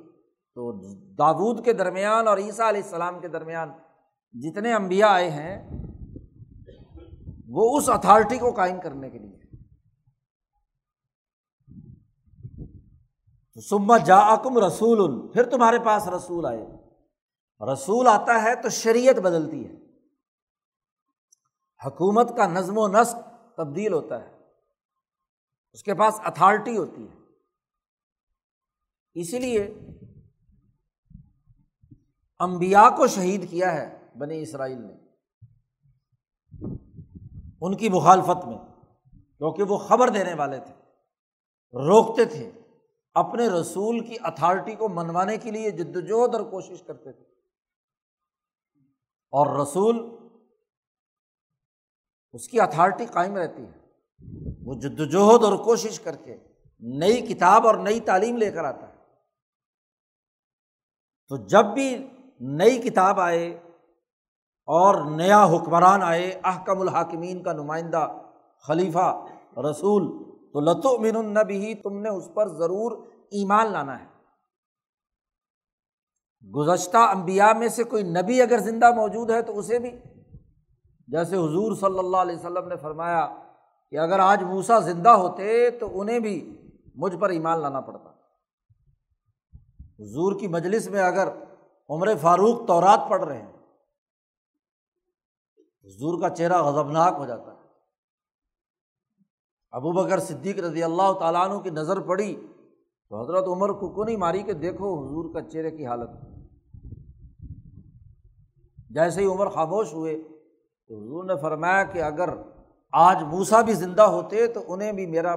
[0.55, 0.71] تو
[1.15, 3.71] داود کے درمیان اور عیسیٰ علیہ السلام کے درمیان
[4.31, 5.69] جتنے امبیا آئے ہیں،
[7.47, 9.35] وہ اس اتھارٹی کو قائم کرنے کے لیے۔
[13.69, 16.67] سما جا اکم رسول، پھر تمہارے پاس رسول آئے۔
[17.73, 19.73] رسول آتا ہے تو شریعت بدلتی ہے۔
[21.85, 23.15] حکومت کا نظم و نسق
[23.57, 24.34] تبدیل ہوتا ہے۔
[25.75, 27.15] اس کے پاس اتھارٹی ہوتی ہے۔
[29.13, 29.73] اسی لیے
[32.39, 34.93] امبیا کو شہید کیا ہے بنی اسرائیل نے۔
[37.61, 38.57] ان کی مخالفت میں،
[39.37, 40.73] کیونکہ وہ خبر دینے والے تھے۔
[41.73, 42.51] روکتے تھے،
[43.13, 47.23] اپنے رسول کی اتھارٹی کو منوانے کے لیے جدوجہد اور کوشش کرتے تھے۔
[49.09, 50.15] اور رسول،
[52.33, 53.84] اس کی اتھارٹی قائم رہتی ہے۔
[54.65, 56.37] وہ جدوجہد اور کوشش کر کے
[56.79, 58.93] نئی کتاب اور نئی تعلیم لے کر آتا ہے۔
[61.29, 62.07] تو جب بھی
[62.39, 63.47] نئی کتاب آئے
[64.65, 68.17] اور نیا حکمران آئے، احکم الحاکمین کا نمائندہ،
[68.61, 69.25] خلیفہ،
[69.57, 70.23] رسول،
[70.53, 74.05] تو لتو من النبی ہی تم نے اس پر ضرور ایمان لانا ہے۔
[76.49, 79.91] گزشتہ امبیا میں سے کوئی نبی اگر زندہ موجود ہے تو اسے بھی۔
[81.07, 83.44] جیسے حضور صلی اللہ علیہ وسلم نے فرمایا
[83.95, 86.57] کہ اگر آج موسا زندہ ہوتے تو انہیں بھی
[86.95, 88.09] مجھ پر ایمان لانا پڑتا۔
[89.99, 91.27] حضور کی مجلس میں اگر
[91.89, 93.53] عمر فاروق تورات پڑھ رہے ہیں،
[95.85, 97.57] حضور کا چہرہ غضبناک ہو جاتا ہے۔
[99.71, 102.47] ابو بکر صدیق رضی اللہ تعالیٰ عنہ کی نظر پڑی
[103.09, 106.09] تو حضرت عمر کو کو نہیں ماری کہ دیکھو حضور کا چہرے کی حالت۔
[108.89, 110.17] جیسے ہی عمر خاموش ہوئے
[110.87, 112.29] تو حضور نے فرمایا کہ اگر
[112.97, 115.35] آج موسا بھی زندہ ہوتے تو انہیں بھی میرا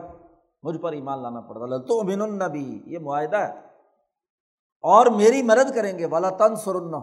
[0.62, 3.60] مجھ پر ایمان لانا پڑتا۔ تو امین النبی یہ معاہدہ ہے۔
[4.80, 6.94] اور میری مدد کریں گے والا تن سرن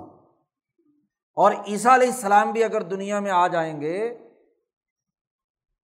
[1.33, 4.29] اور عیسیٰ علیہ السلام بھی اگر دنیا میں آ جائیں گے،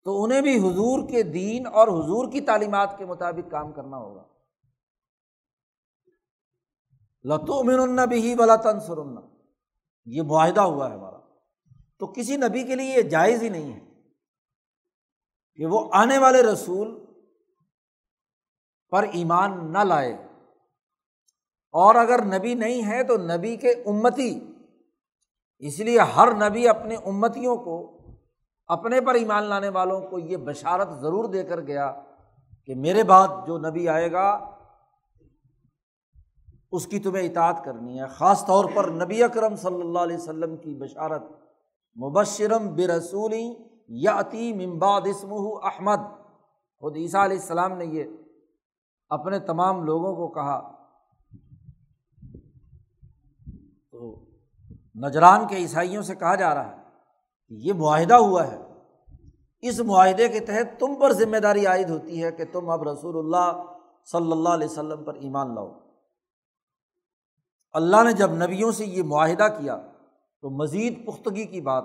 [0.04, 4.24] تو انہیں بھی حضور کے دین اور حضور کی تعلیمات کے مطابق کام کرنا ہوگا۔
[7.24, 9.16] لتو امین النبی ہی والا تن سرن
[10.06, 11.18] یہ معاہدہ ہوا ہے ہمارا۔
[12.00, 13.95] تو کسی نبی کے لیے یہ جائز ہی نہیں ہے۔
[15.56, 17.06] کہ وہ آنے والے رسول
[18.90, 20.28] پر ایمان نہ لائے۔
[21.72, 24.52] اور اگر نبی نہیں ہے تو نبی کے امتی۔
[25.60, 27.98] اس لیے ہر نبی اپنے امتیوں کو،
[28.68, 32.04] اپنے پر ایمان لانے والوں کو یہ بشارت ضرور دے کر گیا
[32.66, 34.56] کہ میرے بعد جو نبی آئے گا،
[36.72, 40.58] اس کی تمہیں اطاعت کرنی ہے۔ خاص طور پر نبی اکرم صلی اللہ علیہ وسلم
[40.58, 41.22] کی بشارت،
[42.04, 46.16] مبشرم برسولی یا عطی ممباد اسم احمد۔
[46.80, 48.04] خود عیسیٰ علیہ السلام نے یہ
[49.10, 50.72] اپنے تمام لوگوں کو کہا۔
[53.92, 54.26] تو
[55.08, 56.82] نجران کے عیسائیوں سے کہا جا رہا ہے
[57.48, 58.58] کہ یہ معاہدہ ہوا ہے۔
[59.60, 63.18] اس معاہدے کے تحت تم پر ذمہ داری عائد ہوتی ہے کہ تم اب رسول
[63.18, 63.64] اللہ
[64.06, 65.80] صلی اللہ علیہ وسلم پر ایمان لاؤ۔
[67.72, 69.78] اللہ نے جب نبیوں سے یہ معاہدہ کیا
[70.42, 71.84] تو مزید پختگی کی بات۔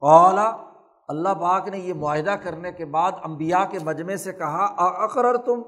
[0.00, 0.71] اولا
[1.08, 4.64] اللہ پاک نے یہ معاہدہ کرنے کے بعد امبیا کے مجمے سے کہا
[5.04, 5.62] اقرر تم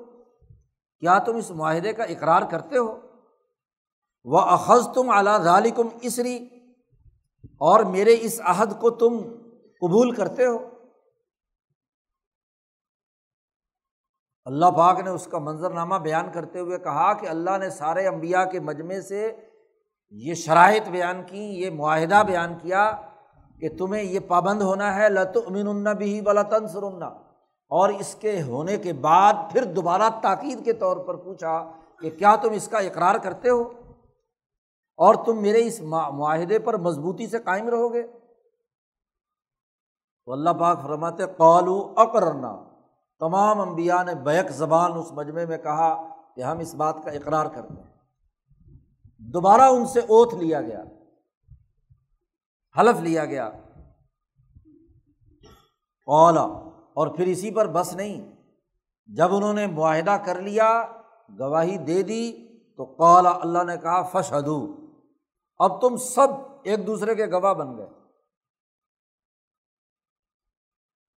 [0.99, 3.01] کیا تم اس معاہدے کا اقرار کرتے ہو؟
[4.25, 6.37] وہ اخذ تم اعلیٰ ظالکم اسری
[7.61, 9.19] اور میرے اس عہد کو تم
[9.83, 10.59] قبول کرتے ہو؟
[14.45, 18.45] اللہ پاک نے اس کا منظرنامہ بیان کرتے ہوئے کہا کہ اللہ نے سارے امبیا
[18.45, 19.37] کے مجمے سے
[20.11, 22.97] یہ شرائط بیان کی، یہ معاہدہ بیان کیا
[23.61, 26.83] کہ تمہیں یہ پابند ہونا ہے لت امین بھی بلا تنسر
[27.69, 32.37] اور اس کے ہونے کے بعد پھر دوبارہ تاکید کے طور پر پوچھا کہ کیا
[32.37, 33.61] تم اس کا اقرار کرتے ہو؟
[34.97, 38.03] اور تم میرے اس معاہدے پر مضبوطی سے قائم رہو گے؟
[40.25, 42.65] تو اللہ پاک فرماتے قالو اقرنا
[43.21, 47.47] تمام امبیا نے بیک زبان اس مجمعے میں کہا کہ ہم اس بات کا اقرار
[47.47, 47.91] کرتے ہیں۔
[49.19, 50.85] دوبارہ ان سے اوتھ لیا گیا۔
[52.79, 53.47] حلف لیا گیا۔
[56.07, 56.43] اولا
[56.95, 58.35] اور پھر اسی پر بس نہیں۔
[59.07, 60.87] جب انہوں نے معاہدہ کر لیا،
[61.39, 62.33] گواہی دے دی،
[62.77, 64.77] تو قالا اللہ نے کہا فشدو
[65.59, 66.29] اب تم سب
[66.65, 67.87] ایک دوسرے کے گواہ بن گئے۔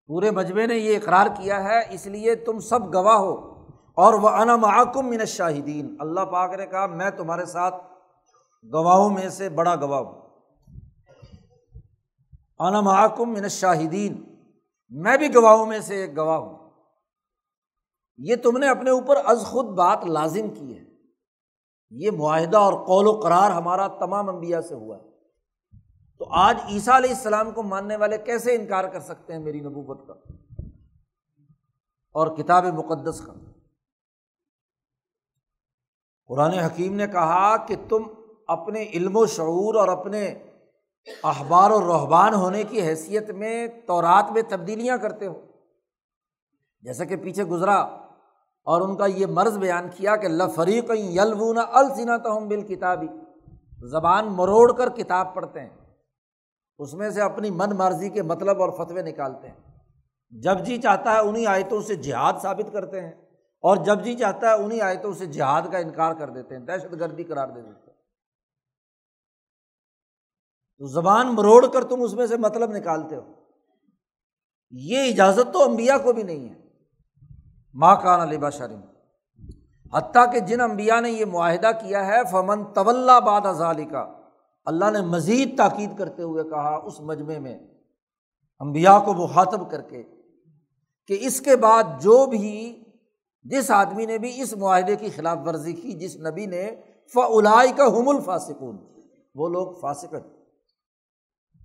[0.06, 4.28] پورے مجمے نے یہ اقرار کیا ہے، اس لیے تم سب گواہ ہو۔ اور وہ
[4.28, 7.74] انا محکم من شاہدین اللہ پاک نے کہا، میں تمہارے ساتھ
[8.72, 10.25] گواہوں میں سے بڑا گواہ ہوں۔
[12.58, 14.36] انا محکم من شاہدین
[14.90, 16.70] میں بھی گواہوں میں سے ایک گواہ ہوں۔
[18.16, 20.84] یہ تم نے اپنے اوپر از خود بات لازم کی ہے۔
[21.90, 25.02] یہ معاہدہ اور قول و قرار ہمارا تمام انبیاء سے ہوا ہے۔
[26.18, 30.06] تو آج عیسیٰ علیہ السلام کو ماننے والے کیسے انکار کر سکتے ہیں میری نبوت
[30.06, 30.12] کا؟
[32.12, 33.32] اور کتاب مقدس کا۔
[36.26, 38.02] قرآن حکیم نے کہا کہ تم
[38.46, 40.34] اپنے علم و شعور اور اپنے
[41.22, 45.40] اخبار و رحبان ہونے کی حیثیت میں تورات میں تبدیلیاں کرتے ہو
[46.80, 47.76] جیسا کہ پیچھے گزرا
[48.64, 53.06] اور ان کا یہ مرض بیان کیا کہ لفریق یلونا السنا تہم بال کتابی
[53.90, 55.70] زبان مروڑ کر کتاب پڑھتے ہیں۔
[56.78, 59.54] اس میں سے اپنی من مرضی کے مطلب اور فتوے نکالتے ہیں۔
[60.30, 63.12] جب جی چاہتا ہے انہیں آیتوں سے جہاد ثابت کرتے ہیں
[63.60, 66.92] اور جب جی چاہتا ہے انہیں آیتوں سے جہاد کا انکار کر دیتے ہیں، دہشت
[67.00, 67.85] گردی قرار دے دیتے ہیں۔
[70.78, 73.22] تو زبان مروڑ کر تم اس میں سے مطلب نکالتے ہو۔
[74.70, 76.54] یہ اجازت تو امبیا کو بھی نہیں ہے۔
[77.74, 78.80] ماں کان علی شرم
[79.94, 84.12] حتیٰ کہ جن امبیا نے یہ معاہدہ کیا ہے، فمن طول باد ازالی کا
[84.64, 87.58] اللہ نے مزید تاکید کرتے ہوئے کہا اس مجمے میں
[88.58, 90.02] امبیا کو مخاطب کر کے،
[91.06, 92.84] کہ اس کے بعد جو بھی
[93.44, 96.70] جس آدمی نے بھی اس معاہدے کی خلاف ورزی کی، جس نبی نے
[97.14, 98.76] فلائی کا حم الفاسکون
[99.34, 100.35] وہ لوگ فاسکت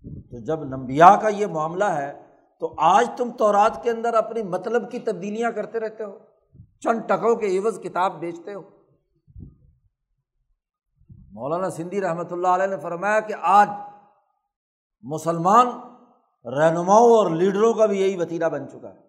[0.03, 2.25] تو جب نمبیا کا یہ معاملہ ہے،
[2.59, 6.17] تو آج تم تورات کے اندر اپنی مطلب کی تبدیلیاں کرتے رہتے ہو۔
[6.79, 8.61] چند ٹکوں کے عوض کتاب بیچتے ہو۔
[11.31, 13.69] مولانا سندھی رحمۃ اللہ علیہ نے فرمایا کہ آج
[15.01, 15.67] مسلمان
[16.45, 18.99] رہنماؤں اور لیڈروں کا بھی یہی وطیرہ بن چکا ہے۔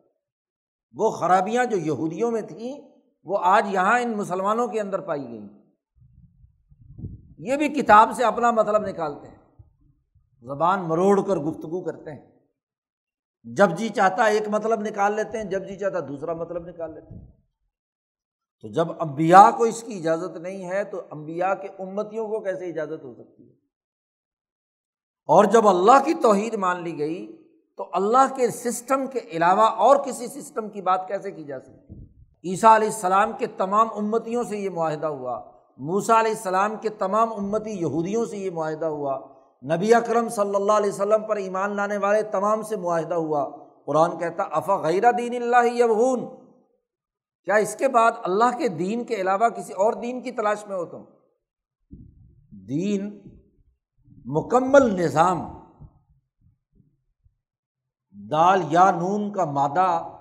[0.92, 2.80] وہ خرابیاں جو یہودیوں میں تھیں،
[3.24, 5.48] وہ آج یہاں ان مسلمانوں کے اندر پائی گئیں۔
[7.38, 9.41] یہ بھی کتاب سے اپنا مطلب نکالتے ہیں۔
[10.42, 12.32] زبان مروڑ کر گفتگو کرتے ہیں۔
[13.44, 17.14] جب جی چاہتا ایک مطلب نکال لیتے ہیں، جب جی چاہتا دوسرا مطلب نکال لیتے
[17.14, 17.26] ہیں۔
[18.60, 22.66] تو جب امبیا کو اس کی اجازت نہیں ہے، تو امبیا کے امتیوں کو کیسے
[22.66, 23.52] اجازت ہو سکتی ہے؟
[25.26, 29.96] اور جب اللہ کی توحید مان لی گئی، تو اللہ کے سسٹم کے علاوہ اور
[29.96, 31.94] کسی سسٹم کی بات کیسے کی جا سکتی
[32.50, 37.32] عیسیٰ علیہ السلام کے تمام امتیوں سے یہ معاہدہ ہوا۔ موسا علیہ السلام کے تمام
[37.32, 41.96] امتی یہودیوں سے یہ معاہدہ ہوا۔ نبی اکرم صلی اللہ علیہ وسلم پر ایمان لانے
[41.96, 43.44] والے تمام سے معاہدہ ہوا۔
[43.86, 46.24] قرآن کہتا، افا غیرہ دین اللہ یبغون
[47.44, 50.76] کیا اس کے بعد اللہ کے دین کے علاوہ کسی اور دین کی تلاش میں
[50.76, 51.04] ہو تم؟
[52.68, 53.20] دین
[54.24, 55.40] مکمل نظام،
[58.30, 60.18] دال یا نون کا مادہ،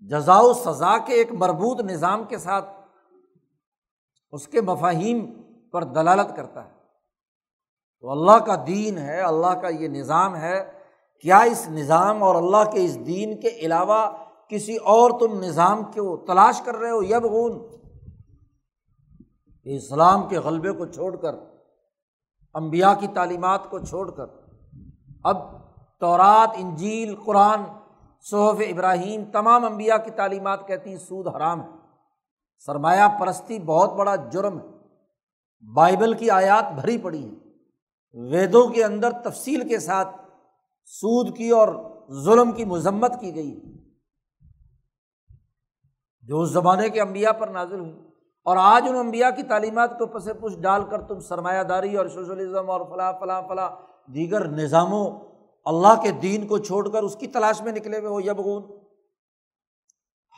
[0.00, 2.70] جزا و سزا کے ایک مربوط نظام کے ساتھ
[4.32, 5.26] اس کے مفاہیم
[5.70, 6.81] پر دلالت کرتا ہے۔
[8.02, 10.70] تو اللہ کا دین ہے، اللہ کا یہ نظام ہے،
[11.20, 14.10] کیا اس نظام اور اللہ کے اس دین کے علاوہ
[14.48, 17.66] کسی اور تم نظام کو تلاش کر رہے ہو؟ یب غون
[19.64, 21.34] اسلام کے غلبے کو چھوڑ کر
[22.54, 24.26] امبیا کی تعلیمات کو چھوڑ کر۔
[25.24, 25.38] اب
[26.00, 27.60] تورات، انجیل، قرآن،
[28.20, 31.68] صحف ابراہیم تمام امبیا کی تعلیمات کہتی ہیں سود حرام ہے۔
[32.66, 34.66] سرمایہ پرستی بہت بڑا جرم ہے۔
[35.72, 37.41] بائبل کی آیات بھری پڑی ہیں۔
[38.14, 40.08] ویدوں کے اندر تفصیل کے ساتھ
[40.84, 41.68] سود کی اور
[42.10, 43.60] ظلم کی مذمت کی گئی۔
[46.22, 47.98] جو اس زمانے کے امبیا پر نازل ہوئی۔
[48.44, 52.06] اور آج ان امبیا کی تعلیمات کو پس پش ڈال کر تم سرمایہ داری اور
[52.06, 53.70] سوشلزم اور فلاں فلاں فلاں
[54.10, 55.10] دیگر نظاموں
[55.64, 58.62] اللہ کے دین کو چھوڑ کر اس کی تلاش میں نکلے ہوئے ہو یبغون۔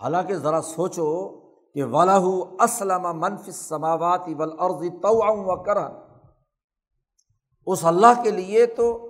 [0.03, 1.39] حالانکہ ذرا سوچو
[1.73, 2.23] کہ ولاح
[2.61, 6.04] اسلم منف سماوات ولعرضی تو و کر
[7.67, 9.09] اس اللہ کے لیے تو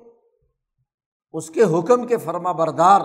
[1.32, 3.00] اس کے حکم کے فرما بردار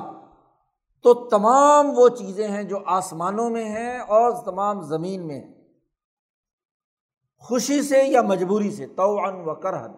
[1.04, 5.54] تو تمام وہ چیزیں ہیں جو آسمانوں میں ہیں اور تمام زمین میں ہیں۔
[7.38, 9.92] خوشی سے یا مجبوری سے تو ان و کرہن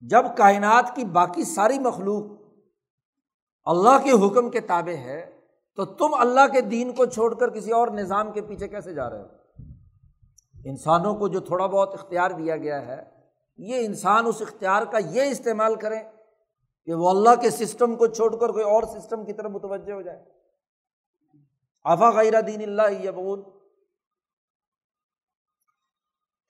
[0.00, 2.24] جب کائنات کی باقی ساری مخلوق
[3.64, 5.40] اللہ کے حکم کے تابع ہے،
[5.76, 9.10] تو تم اللہ کے دین کو چھوڑ کر کسی اور نظام کے پیچھے کیسے جا
[9.10, 9.26] رہے ہو؟
[10.64, 13.13] انسانوں کو جو تھوڑا بہت اختیار دیا گیا ہے
[13.56, 16.02] یہ انسان اس اختیار کا یہ استعمال کریں
[16.84, 20.02] کہ وہ اللہ کے سسٹم کو چھوڑ کر کوئی اور سسٹم کی طرف متوجہ ہو
[20.02, 20.24] جائے۔
[21.84, 23.42] آفا غیر دین اللہ یبون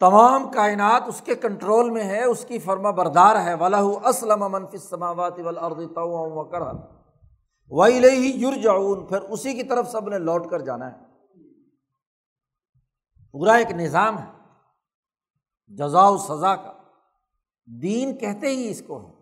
[0.01, 4.79] تمام کائنات اس کے کنٹرول میں ہے، اس کی فرما بردار ہے۔ ولاح اسلم منفی
[4.79, 5.37] سماوات
[6.51, 6.61] کر
[7.71, 10.97] وہی لے ہی یور جاؤن پھر اسی کی طرف سب نے لوٹ کر جانا ہے۔
[13.33, 14.31] پورا ایک نظام ہے۔
[15.69, 16.74] جزا و سزا کا۔
[17.67, 19.13] دین کہتے ہی اس کو ہے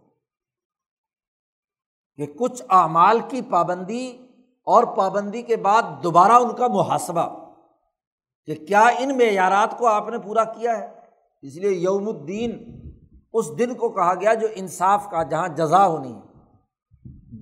[2.17, 4.27] کہ کچھ اعمال کی پابندی
[4.67, 7.53] اور پابندی کے بعد دوبارہ ان کا محاسبہ
[8.47, 10.89] کہ کیا ان معیارات کو آپ نے پورا کیا ہے؟
[11.43, 12.81] اس لیے یوم الدین
[13.33, 16.21] اس دن کو کہا گیا جو انصاف کا، جہاں جزا ہونی ہے۔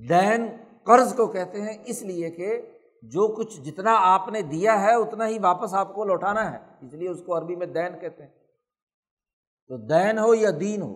[0.09, 0.47] دین
[0.85, 2.63] قرض کو کہتے ہیں، اس لیے کہ
[3.03, 6.95] جو کچھ جتنا آپ نے دیا ہے، اتنا ہی واپس آپ کو لوٹانا ہے۔ اس
[6.95, 8.40] لیے اس کو عربی میں دین کہتے ہیں۔
[9.71, 10.95] تو دین ہو یا دین ہو،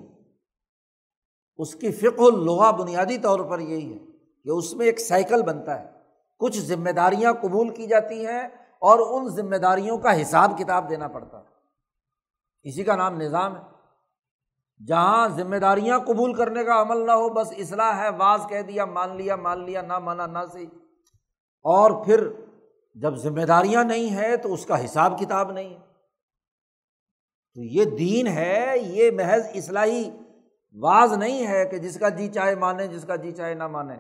[1.57, 3.99] اس کی فکر الغا بنیادی طور پر یہی ہے
[4.45, 5.91] کہ اس میں ایک سائیکل بنتا ہے۔
[6.39, 8.49] کچھ ذمہ داریاں قبول کی جاتی ہیں
[8.79, 11.45] اور ان ذمہ داریوں کا حساب کتاب دینا پڑتا ہے۔
[12.63, 13.63] اسی کا نام نظام ہے۔
[14.87, 18.85] جہاں ذمہ داریاں قبول کرنے کا عمل نہ ہو، بس اصلاح ہے بعض کہہ دیا،
[18.85, 20.67] مان لیا مان لیا، نہ مانا، نہ صحیح۔
[21.63, 22.29] اور پھر
[22.95, 25.94] جب ذمہ داریاں نہیں ہیں تو اس کا حساب کتاب نہیں ہے۔
[27.55, 30.11] تو یہ دین ہے، یہ محض اصلاحی
[30.81, 33.97] واز نہیں ہے کہ جس کا جی چاہے مانے، جس کا جی چاہے نہ مانے۔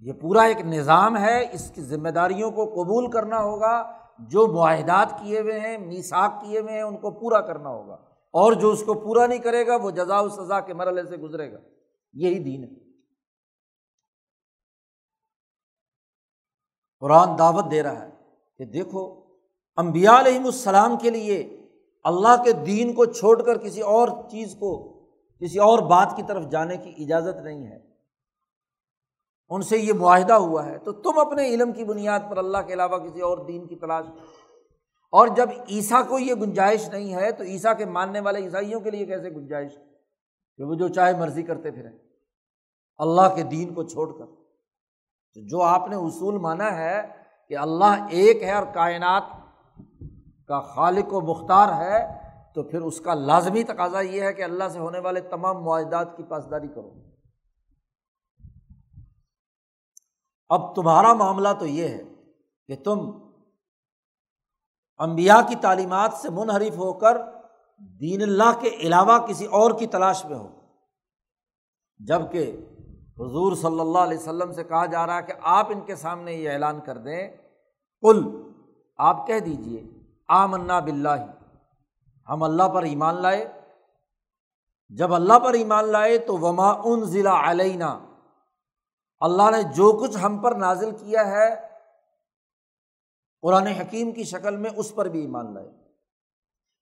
[0.00, 5.10] یہ پورا ایک نظام ہے، اس کی ذمہ داریوں کو قبول کرنا ہوگا۔ جو معاہدات
[5.10, 7.94] کیے ہوئے ہیں میساک کیے ہوئے ہیں، ان کو پورا کرنا ہوگا۔
[8.32, 11.16] اور جو اس کو پورا نہیں کرے گا، وہ جزا و سزا کے مرحلے سے
[11.16, 11.58] گزرے گا۔
[12.12, 12.92] یہی دین ہے۔
[17.00, 18.10] قرآن دعوت دے رہا ہے
[18.58, 19.22] کہ دیکھو
[19.76, 21.61] امبیا علیہم السلام کے لیے
[22.02, 25.00] اللہ کے دین کو چھوڑ کر کسی اور چیز کو،
[25.40, 27.78] کسی اور بات کی طرف جانے کی اجازت نہیں ہے۔
[29.48, 32.72] ان سے یہ معاہدہ ہوا ہے۔ تو تم اپنے علم کی بنیاد پر اللہ کے
[32.72, 34.06] علاوہ کسی اور دین کی تلاش
[35.10, 38.90] اور جب عیسیٰ کو یہ گنجائش نہیں ہے، تو عیسیٰ کے ماننے والے عیسائیوں کے
[38.90, 39.72] لیے کیسے گنجائش؟
[40.56, 41.98] کہ وہ جو چاہے مرضی کرتے پھریں۔
[42.96, 44.42] اللہ کے دین کو چھوڑ کر۔
[45.34, 47.02] جو آپ نے اصول مانا ہے
[47.48, 49.22] کہ اللہ ایک ہے اور کائنات
[50.52, 51.98] کا خالق و مختار ہے،
[52.54, 56.16] تو پھر اس کا لازمی تقاضا یہ ہے کہ اللہ سے ہونے والے تمام معاہدات
[56.16, 56.90] کی پاسداری کرو۔
[60.48, 62.02] اب تمہارا معاملہ تو یہ ہے
[62.68, 62.98] کہ تم
[64.98, 67.16] امبیا کی تعلیمات سے منحرف ہو کر
[68.00, 70.48] دین اللہ کے علاوہ کسی اور کی تلاش میں ہو۔
[71.98, 72.52] جبکہ
[73.18, 76.32] حضور صلی اللہ علیہ وسلم سے کہا جا رہا ہے کہ آپ ان کے سامنے
[76.32, 77.28] یہ اعلان کر دیں۔
[78.00, 78.20] کل
[78.96, 79.82] آپ کہہ دیجیے
[80.32, 81.26] آمنا بلّہ
[82.28, 83.60] ہم اللہ پر ایمان لائے۔
[84.88, 87.98] جب اللہ پر ایمان لائے تو وما ان ضلع علینہ
[89.20, 91.54] اللہ نے جو کچھ ہم پر نازل کیا ہے،
[93.42, 95.70] قرآن حکیم کی شکل میں اس پر بھی ایمان لائے۔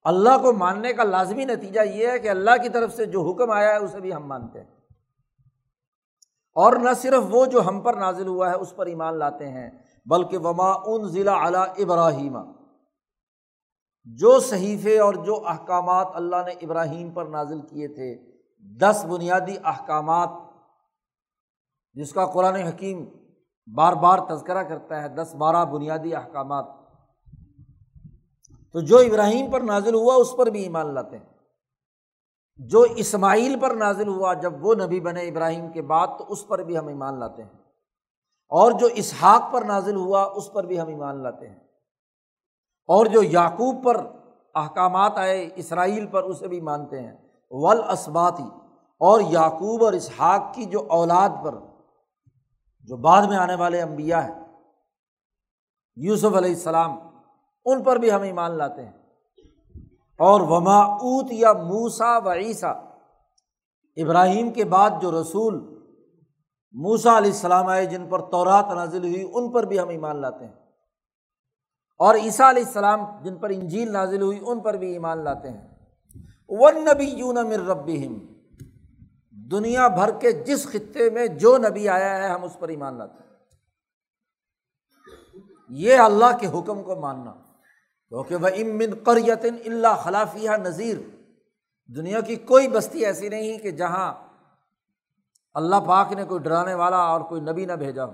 [0.03, 3.51] اللہ کو ماننے کا لازمی نتیجہ یہ ہے کہ اللہ کی طرف سے جو حکم
[3.51, 4.75] آیا ہے، اسے بھی ہم مانتے ہیں۔
[6.55, 9.69] اور نہ صرف وہ جو ہم پر نازل ہوا ہے، اس پر ایمان لاتے ہیں،
[10.05, 12.37] بلکہ وما ان ضلع اعلیٰ ابراہیم۔
[14.03, 18.31] جو صحیفے اور جو احکامات اللہ نے ابراہیم پر نازل کیے تھے،
[18.77, 20.29] دس بنیادی احکامات،
[21.93, 23.05] جس کا قرآن حکیم
[23.75, 26.65] بار بار تذکرہ کرتا ہے، دس بارہ بنیادی احکامات۔
[28.73, 31.25] تو جو ابراہیم پر نازل ہوا، اس پر بھی ایمان لاتے ہیں۔
[32.57, 36.59] جو اسماعیل پر نازل ہوا، جب وہ نبی بنے ابراہیم کے بعد، تو اس پر
[36.59, 37.59] بھی ہم ایمان لاتے ہیں۔
[38.49, 41.70] اور جو اسحاق پر نازل ہوا، اس پر بھی ہم ایمان لاتے ہیں۔
[42.87, 44.05] اور جو یعقوب پر
[44.55, 47.17] احکامات آئے، اسرائیل پر، اسے بھی مانتے ہیں۔
[47.51, 48.43] ول اسباتی
[48.99, 51.55] اور یعقوب اور اسحاق کی جو اولاد پر،
[52.83, 54.41] جو بعد میں آنے والے امبیا ہیں،
[55.95, 56.99] یوسف علیہ السلام،
[57.65, 58.91] ان پر بھی ہم ایمان لاتے ہیں۔
[60.19, 62.75] اور وما اوت یا موسا و عیسیٰ،
[63.95, 65.55] ابراہیم کے بعد جو رسول
[66.71, 70.45] موسا علیہ السلام آئے، جن پر تورات نازل ہوئی، ان پر بھی ہم ایمان لاتے
[70.45, 70.60] ہیں۔
[72.01, 75.67] اور عیسیٰ علیہ السلام جن پر انجیل نازل ہوئی، ان پر بھی ایمان لاتے ہیں۔
[76.49, 77.73] ون نبی یون مر
[79.31, 83.23] دنیا بھر کے جس خطے میں جو نبی آیا ہے، ہم اس پر ایمان لاتے
[83.23, 83.35] ہیں۔
[85.69, 87.33] یہ اللہ کے حکم کو ماننا۔
[88.09, 90.97] کیونکہ وہ امن قریتن اللہ خلافیہ نذیر
[91.95, 94.13] دنیا کی کوئی بستی ایسی نہیں کہ جہاں
[95.53, 98.11] اللہ پاک نے کوئی ڈرانے والا اور کوئی نبی نہ بھیجا ہو۔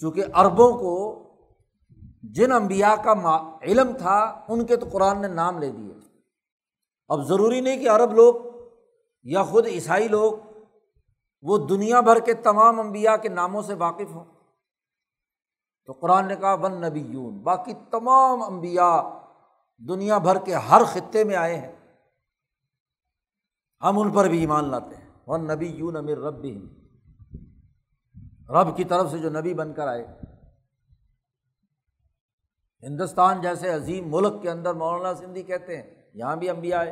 [0.00, 1.22] چونکہ اربوں کو
[2.32, 5.94] جن امبیا کا علم تھا، ان کے تو قرآن نے نام لے دیے۔
[7.08, 8.34] اب ضروری نہیں کہ عرب لوگ
[9.22, 10.32] یا خود عیسائی لوگ
[11.42, 14.24] وہ دنیا بھر کے تمام امبیا کے ناموں سے واقف ہوں۔
[15.86, 19.18] تو قرآن نے کہا، ون نبی یون باقی تمام امبیا
[19.88, 21.72] دنیا بھر کے ہر خطے میں آئے ہیں۔
[23.82, 26.68] ہم ان پر بھی ایمان لاتے ہیں۔ ون نبی یون امیر رب بھی
[28.48, 30.20] رب کی طرف سے جو نبی بن کر آئے۔
[32.82, 36.90] ہندوستان جیسے عظیم ملک کے اندر مولانا سندھی کہتے ہیں، یہاں بھی امبیا آئے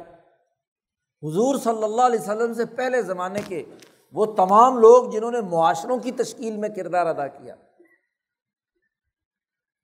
[1.22, 3.62] حضور صلی اللہ علیہ وسلم سے پہلے زمانے کے
[4.14, 7.54] وہ تمام لوگ جنہوں نے معاشروں کی تشکیل میں کردار ادا کیا،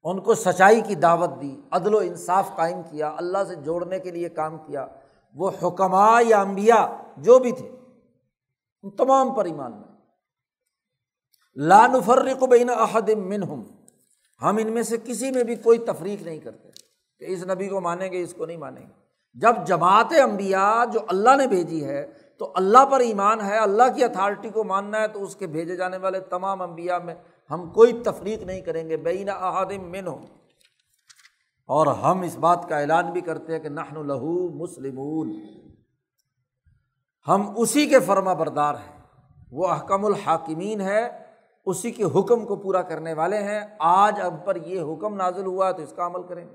[0.05, 4.11] ان کو سچائی کی دعوت دی، عدل و انصاف قائم کیا، اللہ سے جوڑنے کے
[4.11, 4.86] لیے کام کیا۔
[5.34, 6.86] وہ حکمہ یا امبیا
[7.18, 9.88] جو بھی تھے، ان تمام پر ایمان میں
[11.57, 13.62] لانفرق بین احد منہم۔
[14.43, 16.68] ہم ان میں سے کسی میں بھی کوئی تفریق نہیں کرتے
[17.18, 18.93] کہ اس نبی کو مانیں گے، اس کو نہیں مانیں گے۔
[19.34, 22.07] جب جماعت امبیا جو اللہ نے بھیجی ہے،
[22.38, 25.76] تو اللہ پر ایمان ہے، اللہ کی اتھارٹی کو ماننا ہے، تو اس کے بھیجے
[25.76, 27.14] جانے والے تمام امبیا میں
[27.51, 30.20] ہم کوئی تفریق نہیں کریں گے۔ بین احادم من ہو
[31.66, 35.41] اور ہم اس بات کا اعلان بھی کرتے ہیں کہ نحن لہو مسلمون۔
[37.28, 39.01] ہم اسی کے فرما بردار ہیں۔
[39.53, 41.30] وہ احکم الحاکمین ہے
[41.71, 45.68] اسی کے حکم کو پورا کرنے والے ہیں۔ آج اب پر یہ حکم نازل ہوا
[45.68, 46.55] ہے تو اس کا عمل کریں گے۔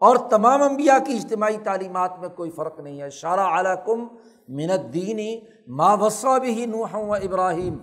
[0.00, 4.06] اور تمام انبیاء کی اجتماعی تعلیمات میں کوئی فرق نہیں ہے۔ شارہ اعلیٰ کم
[4.48, 7.76] منت دینی ماں وسا بھی نوح و ابراہیم۔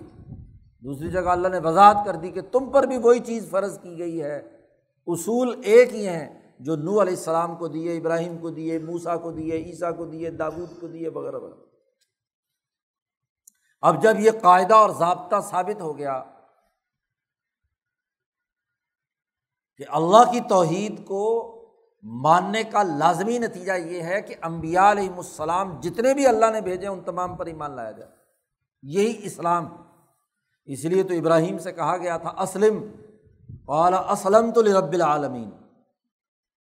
[0.84, 3.98] دوسری جگہ اللہ نے وضاحت کر دی کہ تم پر بھی وہی چیز فرض کی
[3.98, 4.36] گئی ہے۔
[5.06, 9.30] اصول ایک ہی ہیں جو نو علیہ السلام کو دیے، ابراہیم کو دیے موسا کو
[9.30, 11.65] دیے، عیسیٰ کو دیے دابود کو دیے، وغیرہ وغیرہ۔
[13.80, 16.24] اب جب یہ قاعدہ اور ضابطہ ثابت ہو گیا
[19.76, 21.52] کہ اللہ کی توحید کو
[22.02, 26.86] ماننے کا لازمی نتیجہ یہ ہے کہ امبیا علیہم السلام جتنے بھی اللہ نے بھیجے
[26.86, 28.10] ان تمام پر ایمان لایا جائے۔
[28.82, 29.76] یہی اسلام۔
[30.64, 32.84] اس لیے تو ابراہیم سے کہا گیا تھا، اسلم۔
[33.68, 35.50] اعلیٰ اسلم تو رب العالمین۔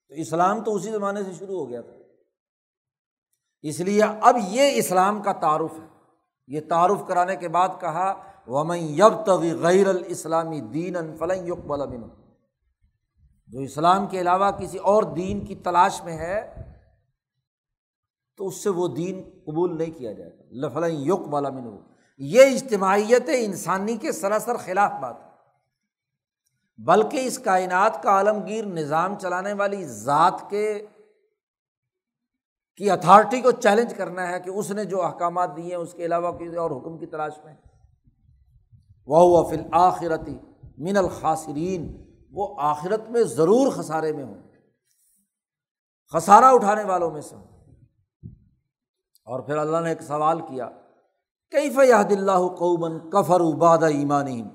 [0.07, 1.93] تو اسلام تو اسی زمانے سے شروع ہو گیا تھا۔
[3.61, 5.94] اس لیے اب یہ اسلام کا تعارف ہے۔
[6.47, 8.13] یہ تعارف کرانے کے بعد کہا،
[8.47, 12.07] ومن یب تغی غیر الاسلامی دین فلن یقبل بن
[13.47, 16.65] جو اسلام کے علاوہ کسی اور دین کی تلاش میں ہے،
[18.37, 21.77] تو اس سے وہ دین قبول نہیں کیا جائے گا۔ لفلن یق بالا من
[22.17, 25.25] یہ اجتماعیت انسانی کے سراسر خلاف بات ہے۔
[26.77, 30.85] بلکہ اس کائنات کا عالمگیر نظام چلانے والی ذات کے
[32.77, 36.05] کی اتھارٹی کو چیلنج کرنا ہے کہ اس نے جو احکامات دیے ہیں اس کے
[36.05, 37.53] علاوہ کسی اور حکم کی تلاش میں۔
[39.05, 40.37] وہ فل آخرتی
[40.77, 44.41] من الخاصرین وہ آخرت میں ضرور خسارے میں ہوں۔
[46.13, 47.43] خسارہ اٹھانے والوں میں سے ہوں۔
[49.25, 50.69] اور پھر اللہ نے ایک سوال کیا
[51.51, 54.49] کئی فیاد اللہ قومن کفر اباد ایمان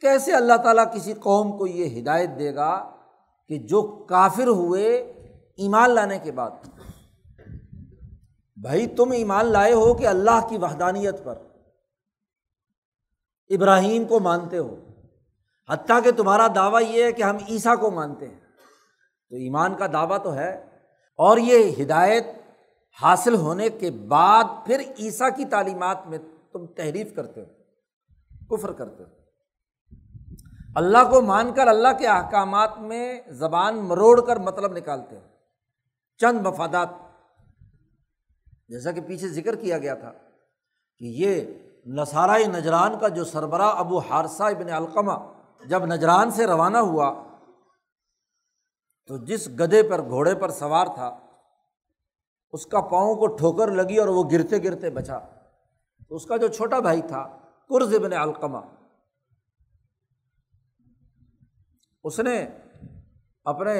[0.00, 2.90] کیسے اللہ تعالیٰ کسی قوم کو یہ ہدایت دے گا
[3.48, 4.96] کہ جو کافر ہوئے
[5.56, 6.50] ایمان لانے کے بعد؟
[8.56, 11.38] بھائی تم ایمان لائے ہو کہ اللہ کی وحدانیت پر
[13.50, 14.74] ابراہیم کو مانتے ہو،
[15.68, 18.40] حتیٰ کہ تمہارا دعویٰ یہ ہے کہ ہم عیسیٰ کو مانتے ہیں۔
[19.30, 20.50] تو ایمان کا دعویٰ تو ہے،
[21.18, 22.26] اور یہ ہدایت
[23.02, 26.18] حاصل ہونے کے بعد پھر عیسیٰ کی تعلیمات میں
[26.52, 29.08] تم تحریف کرتے ہو، کفر کرتے ہو۔
[30.76, 35.20] اللہ کو مان کر اللہ کے احکامات میں زبان مروڑ کر مطلب نکالتے ہو۔
[36.20, 36.88] چند مفادات
[38.68, 40.12] جیسا کہ پیچھے ذکر کیا گیا تھا
[41.00, 41.44] کہ یہ
[41.86, 45.12] نصارۂ نجران کا جو سربراہ ابو حارثہ ابن علقمہ
[45.66, 47.12] جب نجران سے روانہ ہوا،
[49.06, 51.08] تو جس گدے پر، گھوڑے پر سوار تھا،
[52.52, 55.18] اس کا پاؤں کو ٹھوکر لگی اور وہ گرتے گرتے بچا۔
[56.08, 57.22] تو اس کا جو چھوٹا بھائی تھا
[57.70, 58.58] کرز ابن علقمہ،
[62.04, 62.46] اس نے
[63.44, 63.76] اپنے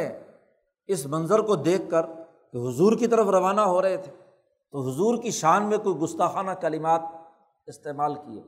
[0.88, 2.06] اس منظر کو دیکھ کر
[2.52, 4.12] کہ حضور کی طرف روانہ ہو رہے تھے۔
[4.70, 7.00] تو حضور کی شان میں کوئی گستاخانہ کلمات
[7.66, 8.42] استعمال کیے۔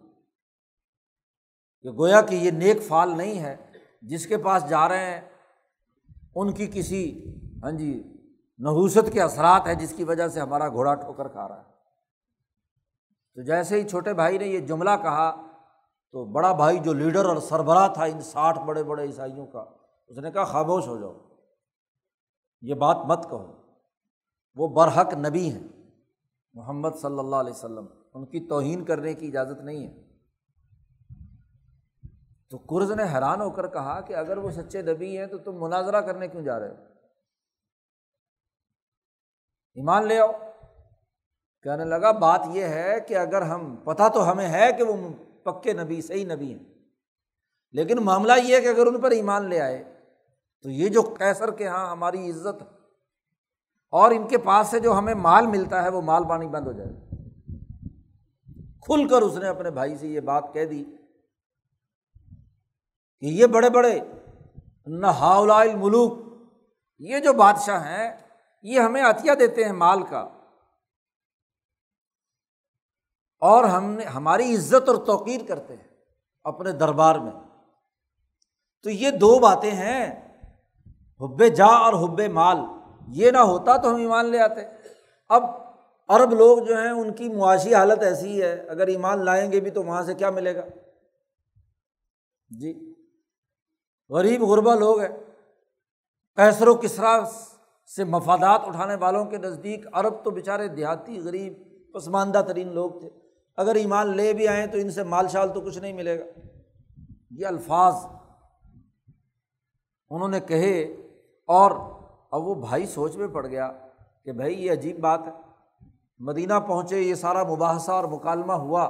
[1.83, 3.57] کہ گویا کہ یہ نیک فال نہیں ہے،
[4.03, 5.21] جس کے پاس جا رہے ہیں،
[6.35, 7.25] ان کی کسی
[7.63, 8.15] ہاں جی
[8.59, 11.63] نحوست کے اثرات ہیں جس کی وجہ سے ہمارا گھوڑا ٹھوکر کھا رہا ہے۔
[13.35, 15.47] تو جیسے ہی چھوٹے بھائی نے یہ جملہ کہا،
[16.13, 19.65] تو بڑا بھائی جو لیڈر اور سربراہ تھا ان ساٹھ بڑے بڑے عیسائیوں کا،
[20.09, 21.15] اس نے کہا، خاموش ہو جاؤ،
[22.61, 23.53] یہ بات مت کہو،
[24.55, 25.78] وہ برحق نبی ہیں۔
[26.53, 30.09] محمد صلی اللہ علیہ وسلم، ان کی توہین کرنے کی اجازت نہیں ہے۔
[32.51, 35.63] تو کرز نے حیران ہو کر کہا کہ اگر وہ سچے نبی ہیں تو تم
[35.63, 36.75] مناظرہ کرنے کیوں جا رہے ہو؟
[39.75, 40.33] ایمان لے آؤ۔
[41.63, 45.09] کہنے لگا، بات یہ ہے کہ اگر ہم، پتہ تو ہمیں ہے کہ وہ
[45.45, 46.65] پکے نبی، صحیح نبی ہیں۔
[47.73, 49.85] لیکن معاملہ یہ ہے کہ اگر ان پر ایمان لے آئے،
[50.63, 52.78] تو یہ جو کیسر کے یہاں ہماری عزت
[53.91, 56.73] اور ان کے پاس سے جو ہمیں مال ملتا ہے وہ مال پانی بند ہو
[56.73, 56.91] جائے۔
[58.81, 60.85] کھل کر اس نے اپنے بھائی سے یہ بات کہہ دی
[63.21, 64.01] کہ یہ بڑے بڑے
[64.87, 65.07] نہ
[65.75, 66.19] ملوک
[66.99, 68.17] یہ جو بادشاہ ہیں،
[68.63, 70.29] یہ ہمیں عطیہ دیتے ہیں مال کا۔
[73.41, 75.89] اور ہم نے، ہماری عزت اور توقیر کرتے ہیں
[76.45, 77.33] اپنے دربار میں۔
[78.83, 80.29] تو یہ دو باتیں ہیں،
[81.21, 82.78] حب جا اور حب مال۔
[83.11, 84.61] یہ نہ ہوتا تو ہم ایمان لے آتے۔
[85.29, 85.43] اب
[86.09, 89.71] عرب لوگ جو ہیں، ان کی معاشی حالت ایسی ہے، اگر ایمان لائیں گے بھی
[89.71, 90.65] تو وہاں سے کیا ملے گا؟
[92.49, 92.95] جی
[94.11, 95.09] غریب غربا لوگ ہیں۔
[96.37, 97.21] کیسر و کسرا
[97.97, 101.53] سے مفادات اٹھانے والوں کے نزدیک عرب تو بےچارے دیہاتی غریب،
[101.95, 103.11] پسماندہ ترین لوگ تھے۔
[103.57, 106.25] اگر ایمان لے بھی آئیں تو ان سے مال شال تو کچھ نہیں ملے گا۔
[107.31, 107.95] یہ الفاظ
[110.11, 110.83] انہوں نے کہے
[111.47, 111.98] اور
[112.31, 113.73] اب وہ بھائی سوچ میں پڑ گیا
[114.25, 115.33] کہ بھائی یہ عجیب بات ہے۔
[116.19, 118.83] مدینہ پہنچے، یہ سارا مباحثہ اور مکالمہ ہوا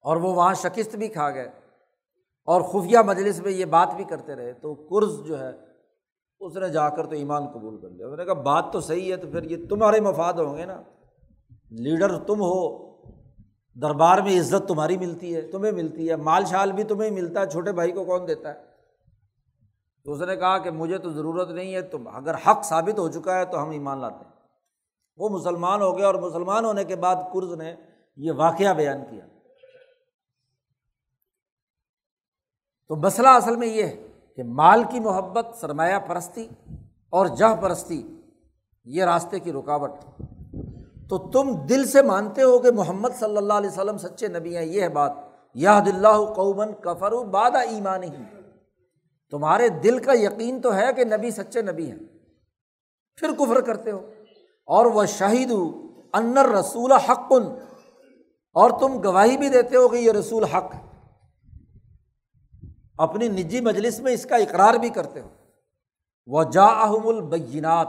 [0.00, 1.48] اور وہ وہاں شکست بھی کھا گئے
[2.44, 5.50] اور خفیہ مجلس میں یہ بات بھی کرتے رہے۔ تو قرض جو ہے،
[6.40, 9.16] اس نے جا کر تو ایمان قبول کر لیا۔ نے کہا، بات تو صحیح ہے،
[9.16, 10.82] تو پھر یہ تمہارے مفاد ہوں گے نا۔
[11.70, 12.86] لیڈر تم ہو،
[13.74, 17.46] دربار میں عزت تمہاری ملتی ہے، تمہیں ملتی ہے۔ مال شال بھی تمہیں ملتا ہے،
[17.46, 18.65] چھوٹے بھائی کو کون دیتا ہے؟
[20.06, 23.08] تو اس نے کہا کہ مجھے تو ضرورت نہیں ہے، تم اگر حق ثابت ہو
[23.08, 24.32] چکا ہے تو ہم ایمان لاتے ہیں۔
[25.16, 27.74] وہ مسلمان ہو گئے اور مسلمان ہونے کے بعد قرض نے
[28.16, 29.26] یہ واقعہ بیان کیا۔
[32.88, 36.48] تو مسئلہ اصل میں یہ ہے کہ مال کی محبت، سرمایہ پرستی
[37.10, 38.20] اور جہ پرستی،
[38.84, 39.90] یہ راستے کی رکاوٹ
[41.08, 44.64] تو تم دل سے مانتے ہو کہ محمد صلی اللہ علیہ وسلم سچے نبی ہیں،
[44.64, 45.12] یہ ہے بات۔
[45.54, 48.08] یا دل قومن کفر بادہ ایمان ہی
[49.30, 51.98] تمہارے دل کا یقین تو ہے کہ نبی سچے نبی ہیں۔
[53.16, 54.12] پھر کفر کرتے ہو۔
[54.66, 55.52] اور وہ شاہد
[56.12, 57.32] انر رسول حق۔
[58.52, 60.80] اور تم گواہی بھی دیتے ہو کہ یہ رسول حق۔ ہے
[62.98, 65.28] اپنی نجی مجلس میں اس کا اقرار بھی کرتے ہو۔
[66.26, 67.88] وہ جا احم البینات۔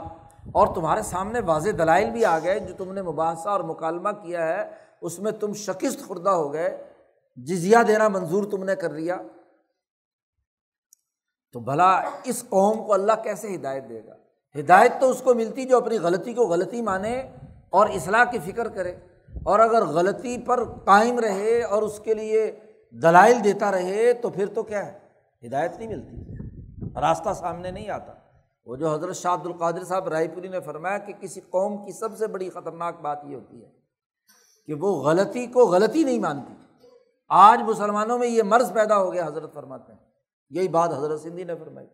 [0.52, 4.46] اور تمہارے سامنے واضح دلائل بھی آ گئے جو تم نے مباحثہ اور مکالمہ کیا
[4.46, 4.70] ہے۔
[5.02, 6.84] اس میں تم شکست خوردہ ہو گئے۔
[7.36, 9.16] جزیا دینا منظور تم نے کر لیا۔
[11.54, 11.90] تو بھلا
[12.24, 14.14] اس قوم کو اللہ کیسے ہدایت دے گا؟
[14.54, 17.18] ہدایت تو اس کو ملتی جو اپنی غلطی کو غلطی مانے
[17.70, 18.94] اور اصلاح کی فکر کرے،
[19.44, 22.50] اور اگر غلطی پر قائم رہے اور اس کے لیے
[22.92, 24.98] دلائل دیتا رہے تو پھر تو کیا ہے؟
[25.42, 28.12] ہدایت نہیں ملتی۔ راستہ سامنے نہیں آتا۔
[28.66, 31.92] وہ جو حضرت شاہ عبد القادر صاحب رائے پوری نے فرمایا کہ کسی قوم کی
[31.92, 33.70] سب سے بڑی خطرناک بات یہ ہوتی ہے
[34.68, 36.54] کہ وہ غلطی کو غلطی نہیں مانتی۔
[37.30, 40.06] آج مسلمانوں میں یہ مرض پیدا ہو گیا، حضرت فرماتے ہیں۔
[40.50, 41.86] یہی بات حضرت سندھی نے فرمائی۔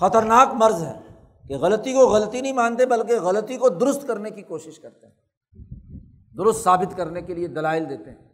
[0.00, 1.00] خطرناک مرض ہے
[1.48, 5.14] کہ غلطی کو غلطی نہیں مانتے بلکہ غلطی کو درست کرنے کی کوشش کرتے ہیں۔
[6.36, 8.28] درست ثابت کرنے کے لیے دلائل دیتے ہیں۔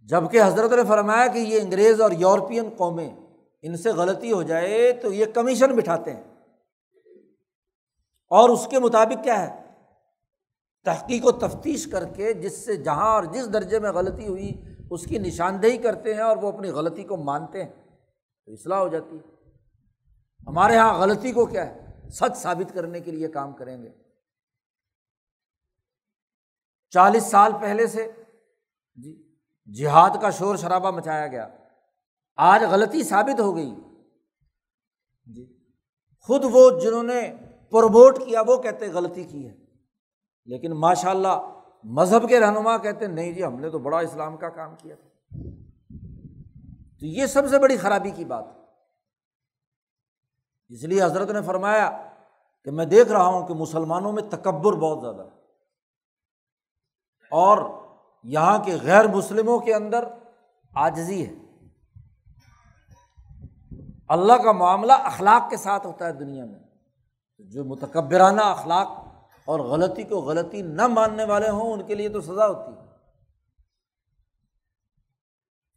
[0.00, 3.16] جبکہ حضرت نے فرمایا کہ یہ انگریز اور یورپین قومیں
[3.62, 6.24] ان سے غلطی ہو جائے تو یہ کمیشن بٹھاتے ہیں۔
[8.28, 9.63] اور اس کے مطابق کیا ہے؟
[10.84, 15.04] تحقیق و تفتیش کر کے جس سے جہاں اور جس درجے میں غلطی ہوئی، اس
[15.04, 17.72] کی نشاندہی کرتے ہیں اور وہ اپنی غلطی کو مانتے ہیں۔
[18.46, 19.50] تو اصلاح ہو جاتی ہے۔
[20.46, 23.90] ہمارے یہاں غلطی کو کیا ہے؟ سچ ثابت کرنے کے لیے کام کریں گے۔
[26.90, 28.12] چالیس سال پہلے سے
[28.94, 29.36] جی
[29.78, 31.48] جہاد کا شور شرابہ مچایا گیا۔
[32.36, 33.74] آج غلطی ثابت ہو گئی۔
[35.26, 35.70] جی
[36.20, 37.32] خود وہ جنہوں نے
[37.70, 39.63] پروموٹ کیا، وہ کہتے غلطی کی ہے۔
[40.44, 44.48] لیکن ماشاء اللہ مذہب کے رہنما کہتے نہیں جی ہم نے تو بڑا اسلام کا
[44.48, 45.08] کام کیا تھا۔
[47.00, 48.44] تو یہ سب سے بڑی خرابی کی بات۔
[50.68, 52.08] اس لیے حضرت نے فرمایا
[52.64, 55.40] کہ میں دیکھ رہا ہوں کہ مسلمانوں میں تکبر بہت زیادہ ہے۔
[57.30, 57.58] اور
[58.24, 60.04] یہاں کے غیر مسلموں کے اندر
[60.74, 61.34] آجزی ہے۔
[64.08, 66.60] اللہ کا معاملہ اخلاق کے ساتھ ہوتا ہے دنیا میں۔
[67.38, 69.03] جو متکبرانہ اخلاق
[69.46, 72.84] اور غلطی کو غلطی نہ ماننے والے ہوں، ان کے لیے تو سزا ہوتی ہے۔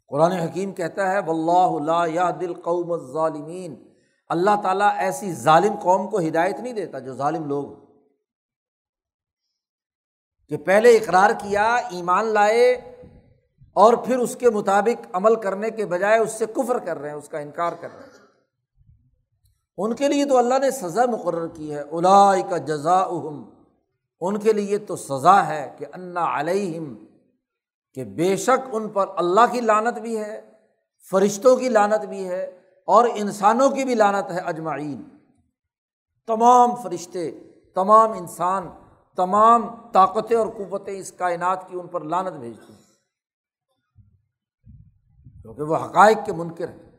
[0.09, 3.76] قرآن حکیم کہتا ہے اللہ یا دل قوم ظالمین
[4.30, 7.65] اللہ تعالیٰ ایسی ظالم قوم کو ہدایت نہیں دیتا جو ظالم لوگ
[10.47, 12.74] کہ پہلے اقرار کیا، ایمان لائے
[13.74, 17.18] اور پھر اس کے مطابق عمل کرنے کے بجائے اس سے کفر کر رہے ہیں،
[17.18, 18.26] اس کا انکار کر رہے ہیں۔
[19.78, 22.99] ان کے لیے تو اللہ نے سزا مقرر کی ہے الا کا جزا
[24.22, 26.95] ان کے لیے تو سزا ہے کہ انا علیہم،
[27.93, 30.51] کہ بے شک ان پر اللہ کی لانت بھی ہے،
[31.11, 35.03] فرشتوں کی لانت بھی ہے، اور انسانوں کی بھی لانت ہے اجمعین۔
[36.28, 37.32] تمام فرشتے،
[37.76, 38.70] تمام انسان،
[39.15, 42.82] تمام طاقتیں اور قوتیں اس کائنات کی ان پر لانت بھیجتی ہیں۔
[45.41, 46.91] کیونکہ وہ حقائق کے منکر ہیں۔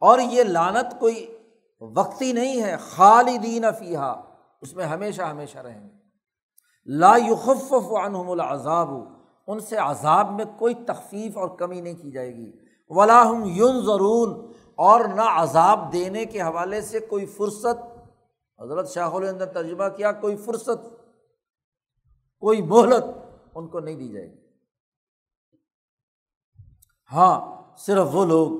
[0.00, 1.38] اور یہ لانت کوئی
[1.80, 4.12] وقتی نہیں ہے، خالدین فیحا
[4.60, 6.03] اس میں ہمیشہ ہمیشہ رہیں گے۔
[6.86, 7.74] لا یخف
[8.04, 8.90] عنہم العذاب،
[9.46, 12.52] ان سے عذاب میں کوئی تخفیف اور کمی نہیں کی جائے گی۔
[12.88, 17.94] ولاحم یون ضرور اور نہ عذاب دینے کے حوالے سے کوئی فرصت۔
[18.60, 21.04] حضرت شاہ اندر ترجمہ کیا، کوئی فرصت،
[22.38, 23.04] کوئی مہلت
[23.54, 24.36] ان کو نہیں دی جائے گی۔
[27.12, 28.50] ہاں صرف وہ لوگ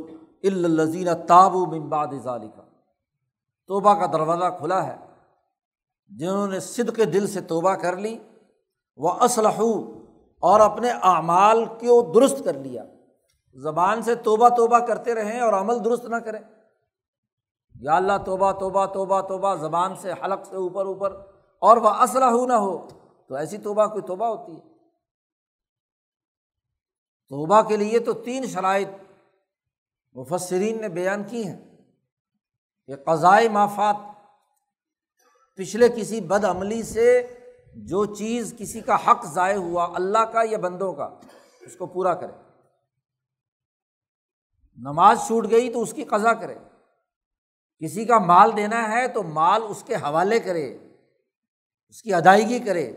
[0.43, 2.62] الزین تابو ممباد ظالی کا
[3.66, 5.04] توبہ کا دروازہ کھلا ہے۔
[6.09, 8.19] جنہوں نے صد کے دل سے توبہ کر لی،
[8.97, 9.61] وہ اسلح
[10.41, 12.85] اور اپنے اعمال کو درست کر لیا۔
[13.55, 16.41] زبان سے توبہ توبہ کرتے رہیں اور عمل درست نہ کریں۔
[17.81, 21.27] یا اللہ، توبہ توبہ توبہ توبہ، زبان سے حلق سے اوپر اوپر۔
[21.59, 22.87] اور وہ اسلح نہ ہو،
[23.27, 24.75] تو ایسی توبہ، کوئی توبہ ہوتی ہے؟
[27.29, 28.89] توبہ کے لیے تو تین شرائط
[30.13, 31.77] مفسرین نے بیان کی ہیں۔
[32.87, 34.14] کہ قضائے مافات
[35.55, 37.27] پچھلے کسی بد عملی سے
[37.75, 41.15] جو چیز کسی کا حق ضائع ہوا، اللہ کا یا بندوں کا،
[41.61, 42.33] اس کو پورا کرے۔
[44.77, 46.55] نماز چھوٹ گئی تو اس کی قضا کرے۔
[47.79, 50.79] کسی کا مال دینا ہے تو مال اس کے حوالے کرے،
[51.89, 52.93] اس کی ادائیگی کرے۔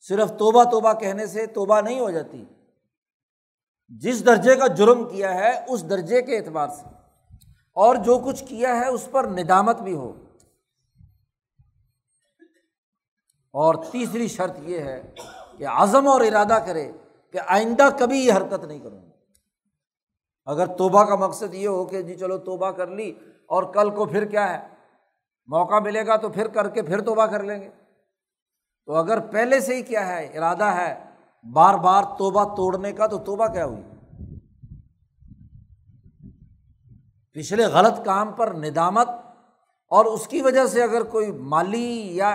[0.00, 2.44] صرف توبہ توبہ کہنے سے توبہ نہیں ہو جاتی۔
[3.88, 6.88] جس درجے کا جرم کیا ہے، اس درجے کے اعتبار سے۔
[7.72, 10.25] اور جو کچھ کیا ہے، اس پر ندامت بھی ہو۔
[13.56, 15.14] اور تیسری شرط یہ ہے
[15.58, 16.92] کہ عزم اور ارادہ کرے
[17.32, 19.10] کہ آئندہ کبھی یہ حرکت نہیں کروں گا۔
[20.44, 23.12] اگر توبہ کا مقصد یہ ہو کہ جی چلو توبہ کر لی
[23.46, 24.68] اور کل کو پھر کیا ہے؟
[25.46, 27.70] موقع ملے گا تو پھر کر کے پھر توبہ کر لیں گے۔
[28.86, 31.04] تو اگر پہلے سے ہی کیا ہے؟ ارادہ ہے
[31.52, 33.82] بار بار توبہ توڑنے کا تو توبہ کیا ہوئی؟
[37.32, 39.08] پچھلے غلط کام پر ندامت
[39.88, 42.34] اور اس کی وجہ سے اگر کوئی مالی یا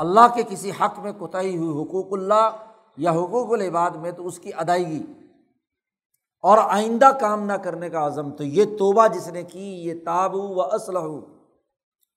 [0.00, 2.50] اللہ کے کسی حق میں کوتاہی ہوئی حقوق اللہ
[2.96, 5.02] یا حقوق العباد میں تو اس کی ادائیگی
[6.42, 10.54] اور آئندہ کام نہ کرنے کا عزم تو یہ توبہ جس نے کی، یہ تابو
[10.54, 11.06] و اسلح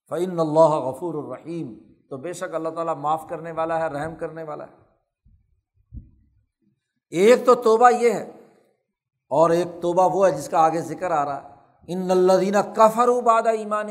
[0.10, 1.74] فعن اللہ غفور الرحیم
[2.10, 4.84] تو بے شک اللہ تعالیٰ معاف کرنے والا ہے، رحم کرنے والا ہے۔
[7.10, 8.32] ایک تو توبہ یہ ہے
[9.30, 11.48] اور ایک توبہ وہ ہے جس کا آگے ذکر آ رہا ہے۔
[11.88, 13.90] ان الدینہ کفر باد ایمان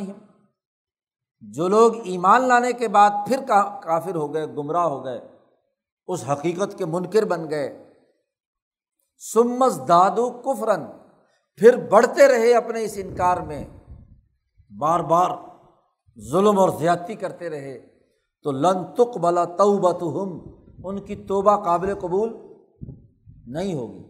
[1.50, 3.40] جو لوگ ایمان لانے کے بعد پھر
[3.82, 5.20] کافر ہو گئے، گمراہ ہو گئے،
[6.06, 7.90] اس حقیقت کے منکر بن گئے۔
[9.34, 10.80] سمس دادو کفرن
[11.56, 13.64] پھر بڑھتے رہے اپنے اس انکار میں۔
[14.78, 15.30] بار بار
[16.30, 17.78] ظلم اور زیادتی کرتے رہے۔
[18.42, 20.22] تو لن تک بلا تو
[20.84, 22.36] ان کی توبہ قابل قبول
[23.46, 24.02] نہیں ہوگی۔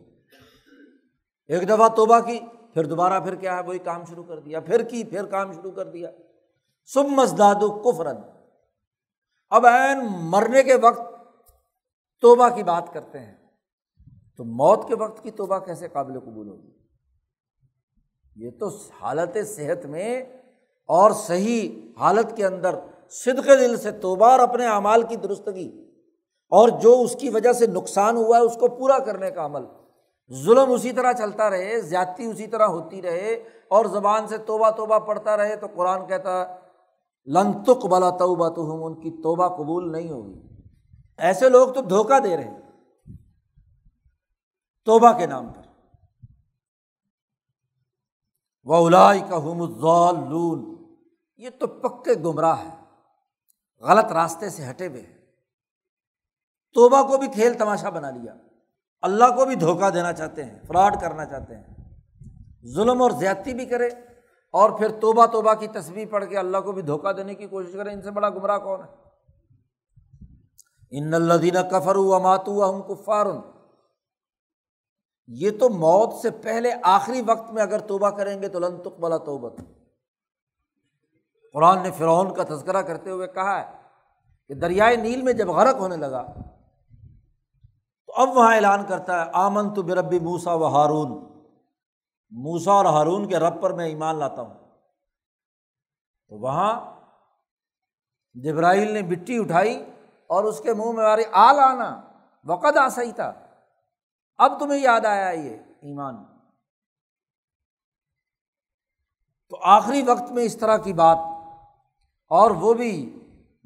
[1.47, 2.41] ایک دفعہ توبہ کی،
[2.75, 5.71] پھر دوبارہ پھر کیا ہے؟ وہی کام شروع کر دیا۔ پھر کی، پھر کام شروع
[5.71, 6.11] کر دیا۔
[6.85, 8.17] سم مزداد کفرن
[9.51, 11.01] اب این مرنے کے وقت
[12.21, 13.35] توبہ کی بات کرتے ہیں۔
[14.37, 16.71] تو موت کے وقت کی توبہ کیسے قابل قبول ہوگی؟
[18.37, 18.69] یہ تو
[19.01, 20.21] حالت صحت میں
[20.87, 22.75] اور صحیح حالت کے اندر
[23.11, 25.91] صدق دل سے توبہ اور اپنے اعمال کی درستگی
[26.49, 29.65] اور جو اس کی وجہ سے نقصان ہوا ہے اس کو پورا کرنے کا عمل۔
[30.33, 33.35] ظلم اسی طرح چلتا رہے، زیادتی اسی طرح ہوتی رہے
[33.69, 36.57] اور زبان سے توبہ توبہ پڑھتا رہے تو قرآن کہتا
[37.27, 40.43] لنتق بلا توبہ تو ہم ان کی توبہ قبول نہیں ہوگی۔
[41.19, 42.51] ایسے لوگ تو دھوکہ دے رہے
[44.85, 45.63] توبہ کے نام پر۔
[48.65, 50.17] وہ الائی کا حمزال
[51.37, 52.85] یہ تو پکے گمراہ ہے
[53.81, 55.03] غلط راستے سے ہٹے ہوئے
[56.75, 58.35] توبہ کو بھی کھیل تماشا بنا لیا۔
[59.03, 61.75] اللہ کو بھی دھوکہ دینا چاہتے ہیں، فراڈ کرنا چاہتے ہیں۔
[62.67, 63.91] ظلم اور زیادتی بھی کرے۔
[64.55, 67.73] اور پھر توبہ توبہ کی تصویر پڑھ کے اللہ کو بھی دھوکہ دینے کی کوشش
[67.73, 68.87] کرے ان سے بڑا گمراہ کون ہے؟
[70.91, 73.27] ان الدین کفر ہوا ماتو ہم کفار۔
[75.27, 79.01] یہ تو موت سے پہلے آخری وقت میں اگر توبہ کریں گے تو لن تک
[79.27, 79.61] توبت
[81.55, 83.67] قرآن نے فرعون کا تذکرہ کرتے ہوئے کہا ہے
[84.49, 86.23] کہ دریائے نیل میں جب غرق ہونے لگا،
[88.07, 91.32] تو اب وہاں اعلان کرتا ہے آمن تو بربی موسا و ہارون۔
[92.33, 94.55] موسا اور ہارون کے رب پر میں ایمان لاتا ہوں۔
[96.31, 96.75] تو وہاں
[98.35, 99.75] جبرائیل نے مٹی اٹھائی
[100.31, 101.91] اور اس کے منہ میں ماری آل آنا
[102.47, 103.33] وقت آسا ہی تھا
[104.39, 106.25] اب تمہیں یاد آیا یہ ایمان۔
[109.51, 111.19] تو آخری وقت میں اس طرح کی بات،
[112.31, 112.93] اور وہ بھی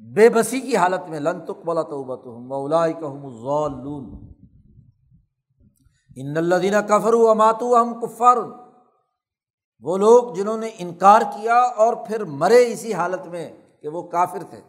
[0.01, 2.03] بے بسی کی حالت میں، لن تک بلا تو
[2.39, 3.07] مولا کہ
[6.17, 8.37] ان الدین کفر و ماتو ہم کفار.
[9.83, 13.49] وہ لوگ جنہوں نے انکار کیا اور پھر مرے اسی حالت میں
[13.81, 14.61] کہ وہ کافر تھے.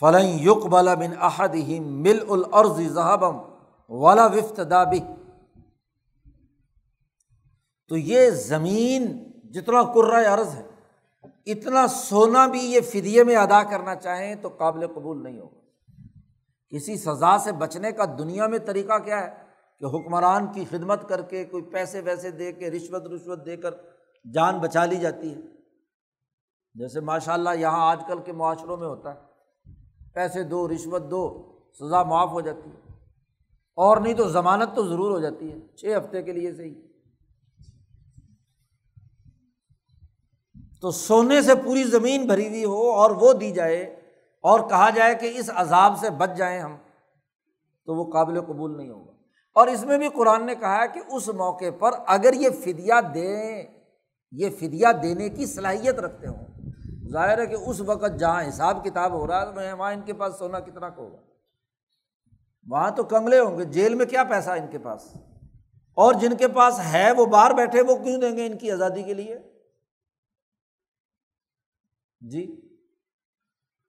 [0.00, 3.38] فلن یق بلا بن احد ہی مل العرض ذہبم
[3.90, 5.00] والا وفت دابی
[7.90, 9.06] تو یہ زمین
[9.54, 10.62] جتنا کرا عرض ہے،
[11.46, 15.60] اتنا سونا بھی یہ فدیے میں ادا کرنا چاہیں تو قابل قبول نہیں ہوگا.
[16.72, 19.47] کسی سزا سے بچنے کا دنیا میں طریقہ کیا ہے؟
[19.80, 23.70] کہ حکمران کی خدمت کر کے کوئی پیسے ویسے دے کے رشوت رشوت دے کر
[24.34, 25.40] جان بچا لی جاتی ہے۔
[26.74, 29.20] جیسے ماشاء اللہ یہاں آج کل کے معاشروں میں ہوتا ہے۔
[30.14, 32.92] پیسے دو، رشوت دو، سزا معاف ہو جاتی ہے۔
[33.76, 36.74] اور نہیں تو ضمانت تو ضرور ہو جاتی ہے۔ چھ ہفتے کے لیے صحیح۔
[40.80, 43.82] تو سونے سے پوری زمین بھری ہوئی ہو اور وہ دی جائے
[44.42, 46.76] اور کہا جائے کہ اس عذاب سے بچ جائیں ہم،
[47.86, 49.17] تو وہ قابل قبول نہیں ہوگا۔
[49.58, 53.62] اور اس میں بھی قرآن نے کہا کہ اس موقع پر اگر یہ فدیا دیں،
[54.32, 56.46] یہ فدیا دینے کی صلاحیت رکھتے ہوں۔
[57.08, 60.38] ظاہر ہے کہ اس وقت جہاں حساب کتاب ہو رہا ہے وہاں ان کے پاس
[60.38, 61.22] سونا کتنا کو ہوگا؟
[62.66, 65.16] وہاں تو کملے ہوں گے۔ جیل میں کیا پیسہ ان کے پاس؟
[65.94, 69.02] اور جن کے پاس ہے وہ باہر بیٹھے، وہ کیوں دیں گے ان کی آزادی
[69.02, 69.38] کے لیے؟
[72.20, 72.60] جی۔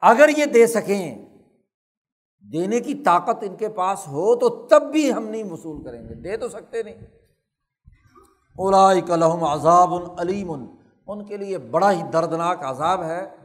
[0.01, 1.28] اگر یہ دے سکیں
[2.53, 6.13] دینے کی طاقت ان کے پاس ہو تو تب بھی ہم نہیں وصول کریں گے۔
[6.13, 6.95] دے تو سکتے نہیں۔
[8.57, 10.51] اولا کلحم عذاب العلیم
[11.07, 13.35] ان کے لیے بڑا ہی دردناک عذاب ہے۔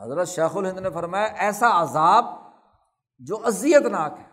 [0.00, 2.24] حضرت شیخ الہند نے فرمایا، ایسا عذاب
[3.18, 4.28] جو اذیت ناک ہے۔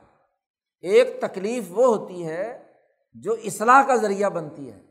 [0.82, 2.64] ایک تکلیف وہ ہوتی ہے
[3.14, 4.82] جو اصلاح کا ذریعہ بنتی ہے۔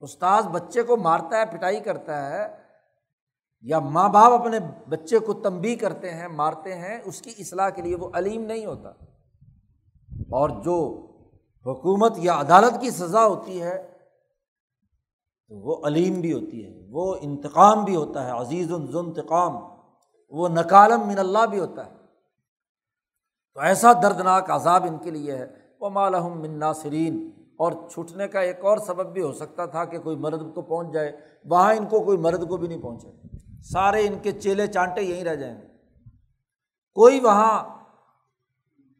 [0.00, 2.63] استاذ بچے کو مارتا ہے، پٹائی کرتا ہے
[3.64, 4.58] یا ماں باپ اپنے
[4.88, 8.66] بچے کو تنبی کرتے ہیں، مارتے ہیں، اس کی اصلاح کے لیے وہ علیم نہیں
[8.66, 8.88] ہوتا۔
[10.20, 11.06] اور جو
[11.66, 13.90] حکومت یا عدالت کی سزا ہوتی ہے،
[15.48, 19.56] تو وہ علیم بھی ہوتی ہے، وہ انتقام بھی ہوتا ہے، عزیز انتقام،
[20.30, 21.90] وہ نکالم من اللہ بھی ہوتا ہے۔
[23.54, 25.46] تو ایسا دردناک عذاب ان کے لیے ہے۔
[25.80, 29.98] وہ مالحم من ناصرین اور چھٹنے کا ایک اور سبب بھی ہو سکتا تھا کہ
[29.98, 31.12] کوئی مرد کو پہنچ جائے،
[31.44, 33.33] وہاں ان کو کوئی مرد کو بھی نہیں پہنچے۔
[33.72, 35.60] سارے ان کے چیلے چانٹے یہیں رہ جائیں۔
[36.94, 37.64] کوئی وہاں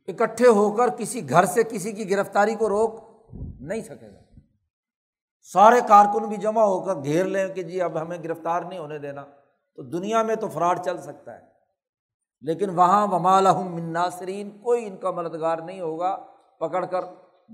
[0.09, 3.05] اکٹھے ہو کر کسی گھر سے کسی کی گرفتاری کو روک
[3.61, 4.41] نہیں سکے گا۔
[5.53, 8.99] سارے کارکن بھی جمع ہو کر گھیر لیں کہ جی اب ہمیں گرفتار نہیں ہونے
[8.99, 9.23] دینا۔
[9.77, 11.41] تو دنیا میں تو فراڈ چل سکتا ہے۔
[12.41, 16.17] لیکن وہاں ومالحم من ناصرین، کوئی ان کا مددگار نہیں ہوگا،
[16.61, 17.05] پکڑ کر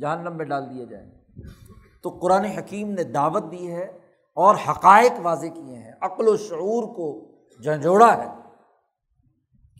[0.01, 1.11] جہنم میں ڈال دیا جائے
[2.03, 4.00] تو قرآن حکیم نے دعوت دی ہے
[4.37, 7.09] اور حقائق واضح کیے ہیں، عقل و شعور کو
[7.61, 8.29] جھنجھوڑا ہے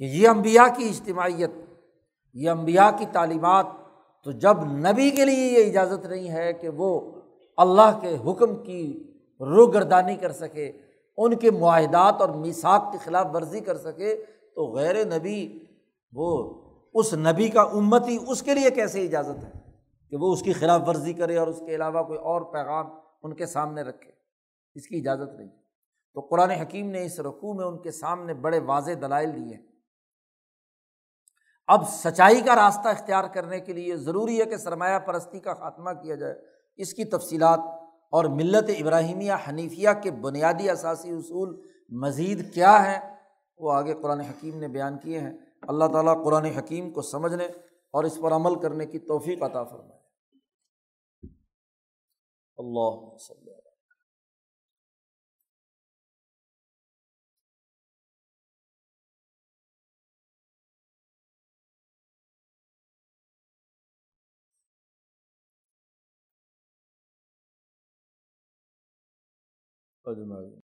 [0.01, 1.51] کہ یہ امبیا کی اجتماعیت،
[2.37, 3.67] یہ امبیا کی تعلیمات،
[4.27, 7.01] تو جب نبی کے لیے یہ اجازت نہیں ہے کہ وہ
[7.59, 8.83] اللہ کے حکم کی
[9.41, 10.71] روگردانی کر سکے،
[11.19, 14.15] ان کے معاہدات اور میساک کی خلاف ورزی کر سکے،
[14.55, 15.41] تو غیر نبی
[16.13, 16.29] وہ
[16.95, 19.59] اس نبی کا امتی اس کے لیے کیسے اجازت ہے
[20.13, 22.87] کہ وہ اس کی خلاف ورزی کرے اور اس کے علاوہ کوئی اور پیغام
[23.23, 24.10] ان کے سامنے رکھے؟
[24.75, 25.49] اس کی اجازت نہیں۔
[26.15, 29.57] تو قرآن حکیم نے اس رقوع میں ان کے سامنے بڑے واضح دلائل دیے۔
[31.67, 35.91] اب سچائی کا راستہ اختیار کرنے کے لیے ضروری ہے کہ سرمایہ پرستی کا خاتمہ
[35.91, 36.35] کیا جائے۔
[36.77, 37.59] اس کی تفصیلات
[38.11, 43.17] اور ملت ابراہیمیہ حنیفیہ کے بنیادی اثاثی اصول مزید کیا ہیں،
[43.59, 47.45] وہ آگے قرآن حکیم نے بیان کیے ہیں۔ اللہ تعالیٰ قرآن حکیم کو سمجھنے
[47.91, 50.01] اور اس پر عمل کرنے کی توفیق عطا فرمائے۔
[52.57, 53.60] اللہ وسلم۔
[70.07, 70.63] اجمعین